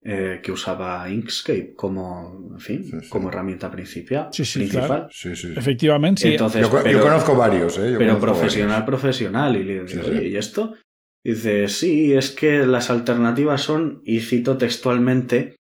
[0.00, 3.08] Eh, que usaba Inkscape como, en fin, sí, sí.
[3.08, 4.28] como herramienta principal.
[4.30, 4.86] Sí, sí, principal.
[4.86, 5.08] Claro.
[5.10, 5.52] Sí, sí.
[5.56, 6.28] Efectivamente, sí.
[6.28, 7.92] Entonces, yo, pero, yo, conozco varios, ¿eh?
[7.92, 8.86] Yo pero profesional, varios.
[8.86, 9.56] profesional.
[9.56, 10.74] Y le digo, oye, ¿y esto?
[11.24, 15.56] Dice, sí, es que las alternativas son, y cito textualmente,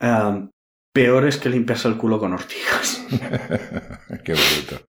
[0.00, 0.48] uh,
[0.92, 3.06] peores que limpiarse el culo con ortigas.
[4.24, 4.88] Qué bruto.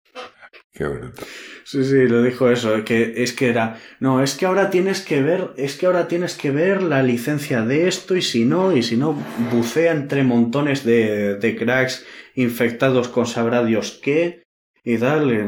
[0.72, 1.22] Qué bruto.
[1.64, 5.20] Sí, sí, lo dijo eso, que es que era, no, es que ahora tienes que
[5.20, 8.82] ver, es que ahora tienes que ver la licencia de esto y si no, y
[8.82, 9.12] si no,
[9.52, 14.44] bucea entre montones de, de cracks infectados con sabrá Dios qué,
[14.82, 15.46] y dale,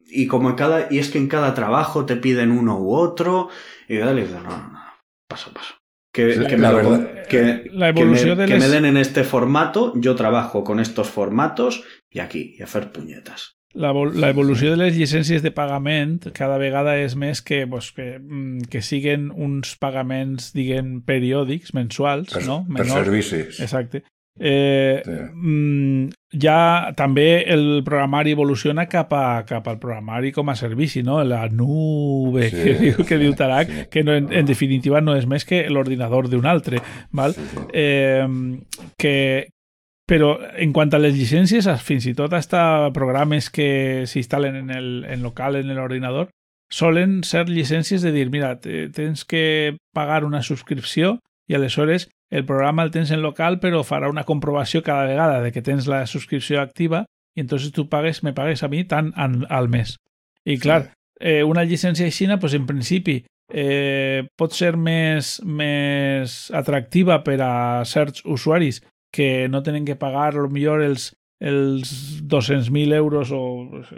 [0.00, 3.48] y como en cada, y es que en cada trabajo te piden uno u otro,
[3.94, 4.80] y dale, no, no, no,
[5.28, 5.74] paso, paso.
[6.14, 8.96] Que, la me, verdad, que, la que evolució me, de que les- me den en
[8.98, 13.54] este formato, yo trabajo con estos formatos y aquí, y hacer puñetas.
[13.74, 18.18] la, la evolució de les llicències de pagament cada vegada és més que, pues, que,
[18.20, 22.58] mm, que siguen uns pagaments, diguem, periòdics, mensuals, per, no?
[22.68, 22.92] per Menors.
[22.92, 23.60] servicis.
[23.64, 24.02] Exacte.
[24.38, 26.10] Eh, Sí.
[26.32, 31.18] Ja també el programari evoluciona cap, a, cap al programari com a servici, no?
[31.24, 33.84] La nube Sí, que, diu, que sí, diu Tarak, sí.
[33.92, 36.80] que no, en, en definitiva no és més que l'ordinador d'un altre,
[37.12, 37.34] val?
[37.36, 37.66] Sí, sí.
[37.72, 38.26] Eh,
[38.98, 39.14] que,
[40.08, 44.88] però en quant a les llicències, fins i tot hasta programes que s'instal·len en el
[45.08, 46.30] en local en l'ordinador,
[46.72, 51.18] solen ser llicències de dir, mira, te- tens que pagar una subscripció
[51.50, 55.52] i aleshores el programa el tens en local però farà una comprovació cada vegada de
[55.52, 57.04] que tens la subscripció activa
[57.36, 59.96] i entonces tu pagues, me pagues a mi tant an, al mes.
[60.44, 63.22] I clar, eh, una llicència aixina, pues, en principi
[63.52, 67.52] eh, pot ser més, més atractiva per a
[67.88, 71.92] certs usuaris que no tenen que pagar lo millor els, els
[72.24, 73.42] 200.000 euros o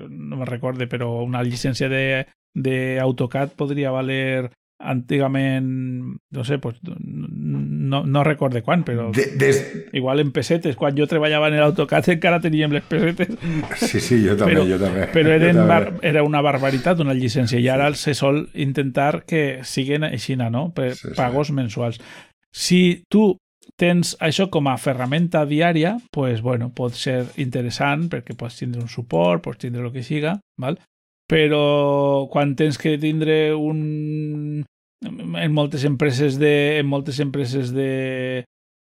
[0.08, 4.50] no me recorde, però una llicència de, de AutoCAD podria valer
[4.80, 10.96] antigament, no sé, pues, no, no recorde quan, però De- des- igual en pessetes, quan
[10.96, 13.28] jo treballava en l'AutoCAD encara teníem les pessetes,
[13.76, 15.06] Sí, sí, jo també, Però- jo també.
[15.12, 15.68] però Jo eren també.
[15.68, 20.72] bar, era una barbaritat una llicència i ara se sol intentar que siguin així, no?
[20.74, 21.14] Per Sí, sí.
[21.16, 22.00] pagos mensuals.
[22.52, 23.36] Si tu
[23.76, 28.88] tens això com a ferramenta diària, pues, bueno, pot ser interessant perquè pots tindre un
[28.88, 30.78] suport, pots tindre el que siga, val?
[31.30, 34.64] Però quan tens que tindre un
[35.04, 38.44] en moltes empreses de en moltes empreses de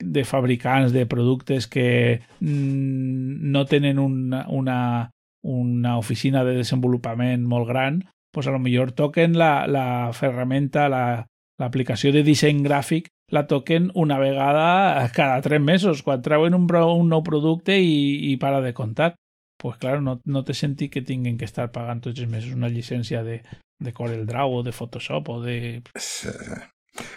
[0.03, 5.11] de fabricants de productes que mm, no tenen una, una,
[5.43, 8.03] una oficina de desenvolupament molt gran,
[8.33, 11.29] pues a lo millor toquen la, la ferramenta, la,
[11.61, 17.09] l'aplicació de disseny gràfic la toquen una vegada cada tres mesos, quan treuen un, un
[17.09, 19.15] nou producte i, i para de comptar.
[19.63, 22.71] Pues claro, no, no té sentit que tinguin que estar pagant tots els mesos una
[22.73, 23.37] llicència de,
[23.79, 25.59] de CorelDRAW o de Photoshop o de...
[25.95, 26.33] Sí.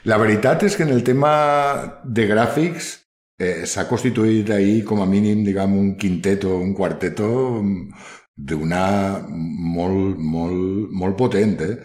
[0.06, 1.32] La veritat és que en el tema
[2.06, 2.92] de gràfics
[3.42, 7.28] eh, s'ha constituït ahir com a mínim, diguem, un quinteto, un quarteto
[8.36, 8.86] d'una
[9.26, 11.76] molt, molt, molt potent, eh?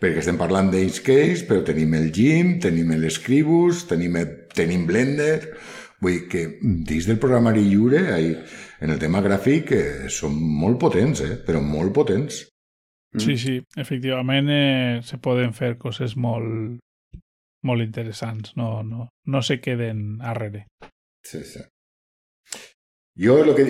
[0.00, 4.16] perquè estem parlant d'Inkscape, però tenim el GIMP, tenim l'Scribus, tenim,
[4.56, 5.54] tenim Blender,
[6.00, 8.34] vull dir que dins del programari lliure, ahí,
[8.80, 11.36] en el tema gràfic, eh, són molt potents, eh?
[11.46, 12.46] però molt potents.
[13.18, 16.78] Sí, sí, efectivament eh, se poden fer coses molt,
[17.66, 20.66] molt interessants, no, no, no se queden arrere.
[21.26, 21.64] Sí, sí.
[23.20, 23.66] Jo, lo que,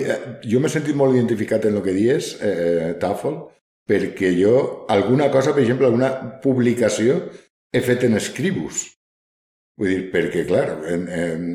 [0.47, 3.41] jo m'he sentit molt identificat en el que dius, eh, Tafel,
[3.89, 7.17] perquè jo, alguna cosa, per exemple, alguna publicació
[7.73, 8.85] he fet en Scribus.
[9.81, 11.45] Vull dir, perquè, clar, en, en,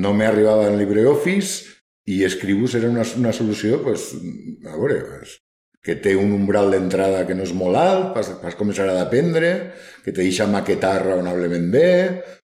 [0.00, 4.10] no m'arribava en LibreOffice i Scribus era una, una solució, pues,
[4.66, 5.38] a veure, pues,
[5.82, 9.72] que té un umbral d'entrada que no és molt alt, vas, vas començar a aprendre,
[10.04, 11.90] que te deixa maquetar raonablement bé,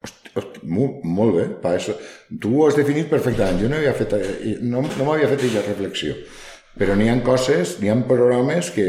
[0.07, 1.95] Hosti, hosti, molt, molt bé, pa això.
[2.43, 3.59] Tu ho has definit perfectament.
[3.63, 4.13] Jo no havia fet,
[4.63, 6.15] no, no m'havia fet aquesta reflexió.
[6.77, 8.87] Però n'hi ha coses, n'hi ha programes que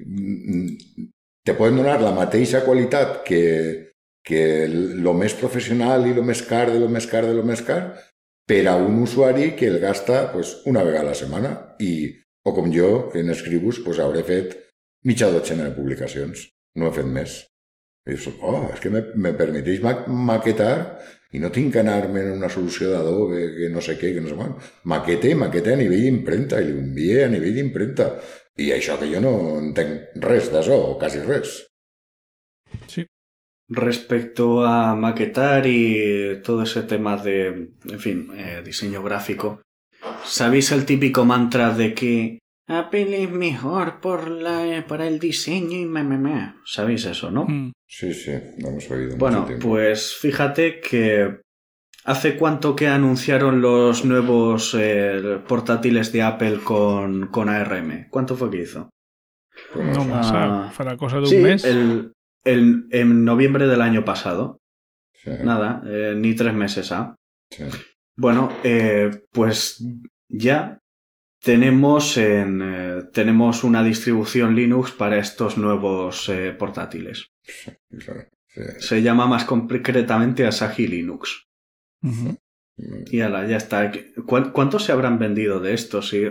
[0.00, 1.06] mm,
[1.46, 3.42] te poden donar la mateixa qualitat que,
[4.26, 7.62] que lo més professional i lo més car de lo més car de lo més
[7.66, 7.82] car
[8.46, 11.92] per a un usuari que el gasta pues, una vegada a la setmana i,
[12.44, 14.56] o com jo, que en Scribus pues, hauré fet
[15.06, 16.48] mitja dotzena de publicacions.
[16.76, 17.38] No he fet més.
[18.06, 20.74] I dius, oh, és que me, me permeteix ma maquetar
[21.36, 24.30] i no tinc que anar-me en una solució d'Adobe, que no sé què, que no
[24.30, 24.56] sé quan.
[24.90, 28.10] Maquete maquete a nivell d'impremta i l'envié a nivell d'impremta.
[28.58, 31.60] I això que jo no entenc res d'això, o quasi res.
[32.90, 33.06] Sí.
[33.72, 39.62] Respecto a maquetar y todo ese tema de, en fin, eh, diseño gráfico,
[40.24, 45.86] ¿sabéis el típico mantra de que Apple es mejor por la, para el diseño y
[45.86, 46.54] me, me, me"?
[46.64, 47.44] ¿Sabéis eso, no?
[47.46, 47.70] Mm.
[47.86, 51.40] Sí, sí, lo hemos oído Bueno, mucho pues fíjate que
[52.04, 58.08] hace cuánto que anunciaron los nuevos eh, portátiles de Apple con, con ARM.
[58.10, 58.90] ¿Cuánto fue que hizo?
[59.72, 60.72] Pues No massa, Ah.
[60.76, 61.64] farà cosa d'un Sí, mes.
[61.64, 62.12] el,
[62.44, 64.58] el- en noviembre del año pasado.
[65.12, 67.16] Sí, Nada, eh, ni tres meses ha.
[67.50, 67.64] sí.
[68.16, 69.82] Bueno, eh, pues
[70.28, 70.78] ya
[71.42, 77.28] tenemos, en, eh, tenemos una distribución Linux para estos nuevos eh, portátiles.
[77.98, 78.60] claro, sí.
[78.78, 81.44] Se llama más concretamente Asahi Linux.
[82.02, 82.36] Ujú.
[83.10, 83.90] Y ala, ya está.
[84.26, 86.08] ¿Cuán- ¿Cuántos se habrán vendido de estos?
[86.08, 86.24] Sí.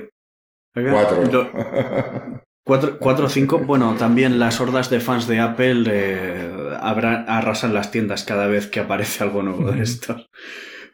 [0.73, 1.23] Cuatro.
[1.31, 1.51] Lo-
[2.69, 3.57] Cuatro, cuatro o cinco.
[3.57, 8.79] Bueno, también las hordas de fans de Apple eh, arrasan las tiendas cada vez que
[8.79, 10.27] aparece algo nuevo de estos.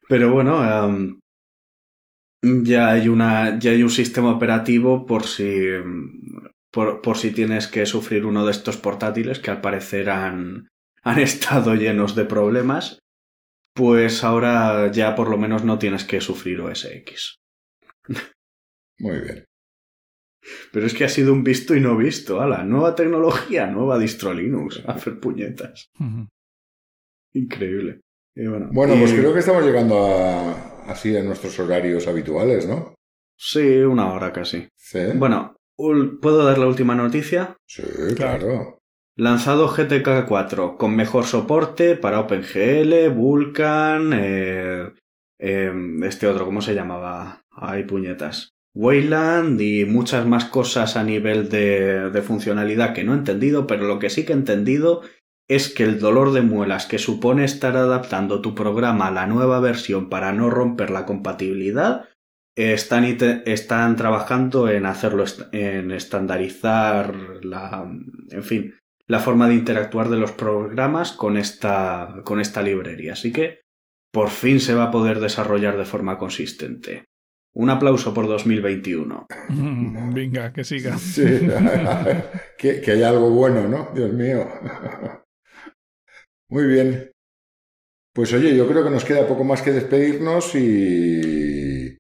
[0.08, 1.20] Pero bueno,
[2.42, 5.68] ya hay una, ya hay un sistema operativo por si,
[6.72, 10.70] por, por si tienes que sufrir uno de estos portátiles que al parecer han,
[11.04, 13.00] han estado llenos de problemas.
[13.74, 17.36] Pues ahora ya por lo menos no tienes que sufrir OS X.
[18.98, 19.46] Muy bien.
[20.72, 22.46] Pero es que ha sido un visto y no visto.
[22.46, 24.84] la nueva tecnología, nueva distro Linux.
[24.86, 25.90] A hacer puñetas.
[27.34, 28.02] Increíble.
[28.36, 32.96] bueno, pues creo que estamos llegando a, así a nuestros horarios habituales, ¿no?
[33.38, 34.68] Sí, una hora casi.
[35.16, 37.58] Bueno, ¿puedo dar la última noticia?
[37.68, 37.84] Sí,
[38.16, 38.80] claro.
[39.18, 44.92] Lanzado GTK 4 con mejor soporte para OpenGL, Vulkan, eh,
[45.40, 47.44] em, este otro, ¿cómo se llamaba?
[47.52, 48.55] Hay puñetas.
[48.76, 53.88] Wayland y muchas más cosas a nivel de, de funcionalidad que no he entendido, pero
[53.88, 55.02] lo que sí que he entendido
[55.48, 59.60] es que el dolor de muelas que supone estar adaptando tu programa a la nueva
[59.60, 62.10] versión para no romper la compatibilidad
[62.56, 63.04] están,
[63.46, 67.90] están trabajando en hacerlo, en estandarizar la,
[68.32, 68.76] en fin,
[69.08, 73.14] la forma de interactuar de los programas con esta, con esta librería.
[73.14, 73.62] Así que
[74.12, 77.06] por fin se va a poder desarrollar de forma consistente.
[77.56, 79.28] Un aplauso por 2021.
[80.14, 80.98] venga, que siga.
[82.58, 83.92] que, que haya algo bueno, ¿no?
[83.96, 84.46] Dios mío.
[86.50, 87.12] Muy bien.
[88.14, 91.98] Pues oye, yo creo que nos queda poco más que despedirnos y,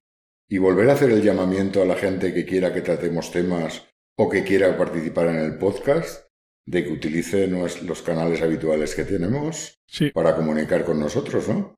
[0.50, 3.88] y volver a hacer el llamamiento a la gente que quiera que tratemos temas
[4.18, 6.26] o que quiera participar en el podcast,
[6.66, 9.78] de que utilice los canales habituales que tenemos
[10.14, 11.76] para comunicar con nosotros, ¿no?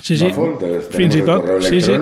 [0.00, 0.28] Sí, sí.
[0.92, 1.92] Fins i tot, sí, sí,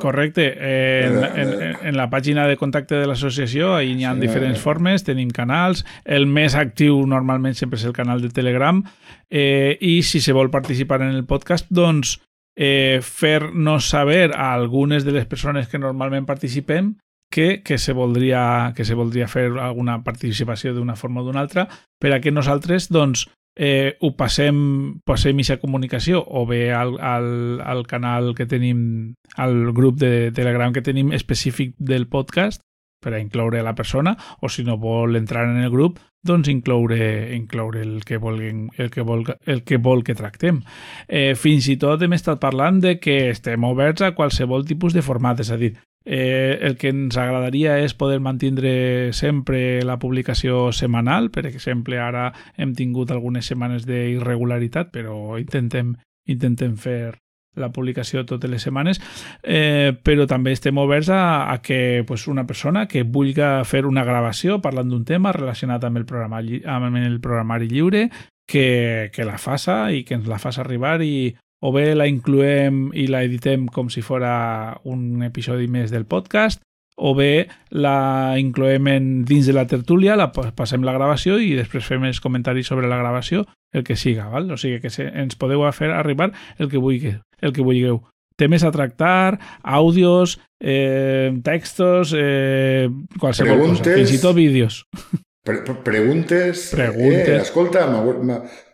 [0.00, 0.46] correcte.
[0.62, 4.62] En, en, en la pàgina de contacte de l'associació hi ha sí, diferents eh.
[4.62, 5.82] formes, tenim canals.
[6.04, 8.82] El més actiu normalment sempre és el canal de Telegram
[9.28, 12.20] eh, i si se vol participar en el podcast, doncs
[12.54, 16.94] eh, fer-nos saber a algunes de les persones que normalment participem
[17.32, 21.66] que, que, se voldria, que se voldria fer alguna participació d'una forma o d'una altra
[21.98, 23.26] per a que nosaltres doncs,
[23.56, 29.72] eh, ho passem, passem aquesta comunicació o bé al, al, al canal que tenim, al
[29.72, 32.62] grup de Telegram que tenim específic del podcast
[33.02, 37.34] per a incloure la persona o si no vol entrar en el grup doncs incloure,
[37.34, 40.60] incloure el, que vulguin, el, que vol, el que vol que tractem.
[41.08, 45.02] Eh, fins i tot hem estat parlant de que estem oberts a qualsevol tipus de
[45.02, 45.72] format, és a dir,
[46.04, 51.30] Eh, el que ens agradaria és poder mantindre sempre la publicació setmanal.
[51.30, 55.96] Per exemple, ara hem tingut algunes setmanes d'irregularitat, però intentem,
[56.26, 57.14] intentem fer
[57.54, 59.00] la publicació totes les setmanes,
[59.42, 64.04] eh, però també estem oberts a, a que pues, una persona que vulgui fer una
[64.08, 68.08] gravació parlant d'un tema relacionat amb el, programa, amb el programari lliure,
[68.48, 71.32] que, que la faça i que ens la faça arribar i
[71.62, 76.62] o bé la incloem i la editem com si fora un episodi més del podcast,
[76.96, 81.86] o bé la incloem en, dins de la tertúlia, la passem la gravació i després
[81.88, 84.50] fem els comentaris sobre la gravació, el que siga, val?
[84.50, 88.02] o sigui que se, ens podeu fer arribar el que, vulgui, el que vulgueu.
[88.36, 92.88] Temes a tractar, àudios, eh, textos, eh,
[93.20, 94.82] qualsevol Preguntes, cosa, fins i tot vídeos.
[95.42, 96.68] Pre preguntes...
[96.70, 97.28] Preguntes.
[97.28, 97.82] Eh, escolta,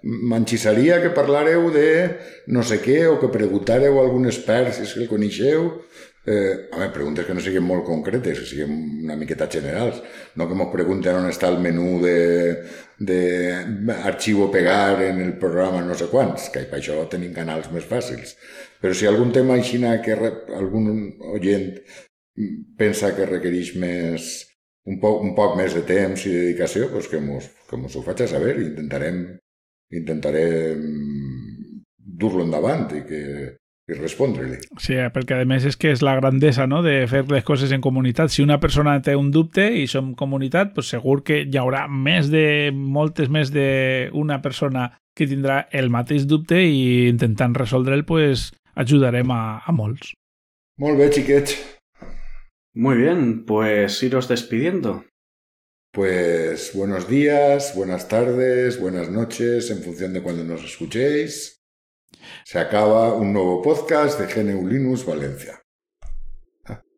[0.05, 1.89] m'enxissaria que parlareu de
[2.53, 5.71] no sé què o que preguntareu a algun expert si és que el coneixeu.
[6.29, 8.75] Eh, home, preguntes que no siguin molt concretes, que siguin
[9.07, 10.03] una miqueta generals.
[10.37, 12.19] No que ens pregunten on està el menú de,
[13.01, 13.23] de
[14.13, 18.37] arxivo pegar en el programa no sé quants, que per això tenim canals més fàcils.
[18.83, 20.93] Però si algun tema aixina que algun
[21.33, 21.73] oient
[22.77, 24.29] pensa que requereix més,
[24.87, 28.05] un poc, un poc més de temps i dedicació, pues que mos, que mos ho
[28.07, 29.23] faig a saber i intentarem,
[29.93, 30.85] intentarem
[31.99, 33.23] dur-lo endavant i que
[33.89, 34.59] i respondre-li.
[34.83, 36.83] Sí, perquè a més és que és la grandesa no?
[36.85, 38.33] de fer les coses en comunitat.
[38.33, 42.29] Si una persona té un dubte i som comunitat, pues segur que hi haurà més
[42.33, 49.33] de, moltes més d'una persona que tindrà el mateix dubte i intentant resoldre'l pues, ajudarem
[49.33, 50.13] a, a molts.
[50.79, 51.57] Molt bé, xiquets.
[52.75, 55.05] Muy bien, pues iros despidiendo.
[55.93, 61.63] Pues buenos días, buenas tardes, buenas noches, en función de cuando nos escuchéis.
[62.45, 65.61] Se acaba un nuevo podcast de GNU Linux Valencia.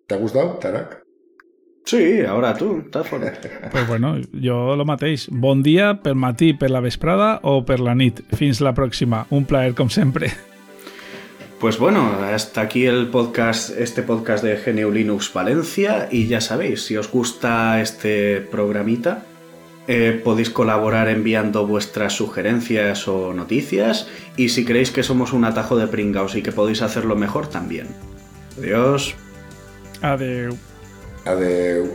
[0.07, 1.05] ¿Te ha gustado, Tarak?
[1.85, 3.33] Sí, ahora tú, fuera.
[3.71, 5.29] Pues bueno, yo lo matéis.
[5.31, 8.21] Bon dia per matí, per la vesprada o per la nit.
[8.35, 9.27] Fins la próxima.
[9.31, 10.31] Un placer, como siempre.
[11.61, 16.87] Pues bueno, hasta aquí el podcast, este podcast de GNU Linux Valencia y ya sabéis,
[16.87, 19.25] si os gusta este programita,
[19.87, 24.09] eh, podéis colaborar enviando vuestras sugerencias o noticias
[24.39, 27.89] y si creéis que somos un atajo de pringaos y que podéis hacerlo mejor también.
[28.57, 29.15] Adiós.
[30.01, 30.57] Adeu.
[31.27, 31.95] Adeu.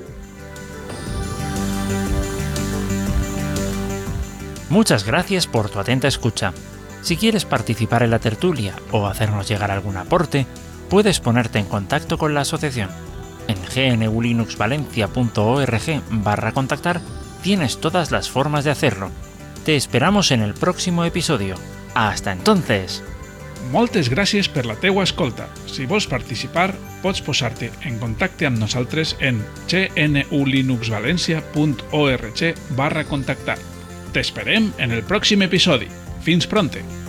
[4.69, 6.53] Muchas gracias por tu atenta escucha.
[7.05, 10.47] Si quieres participar en la tertulia o hacernos llegar algún aporte,
[10.89, 12.89] puedes ponerte en contacto con la asociación.
[13.47, 13.57] En
[13.99, 17.01] gnulinuxvalencia.org barra contactar
[17.43, 19.11] tienes todas las formas de hacerlo.
[19.65, 21.57] Te esperamos en el próximo episodio.
[21.93, 23.03] Hasta entonces!
[23.71, 25.45] Moltes gràcies per la teua escolta.
[25.69, 33.61] Si vols participar, pots posar-te en contacte amb nosaltres en gnulinuxvalencia.org barra contactar.
[34.09, 35.85] T'esperem en el pròxim episodi.
[36.25, 37.04] Fins pronte!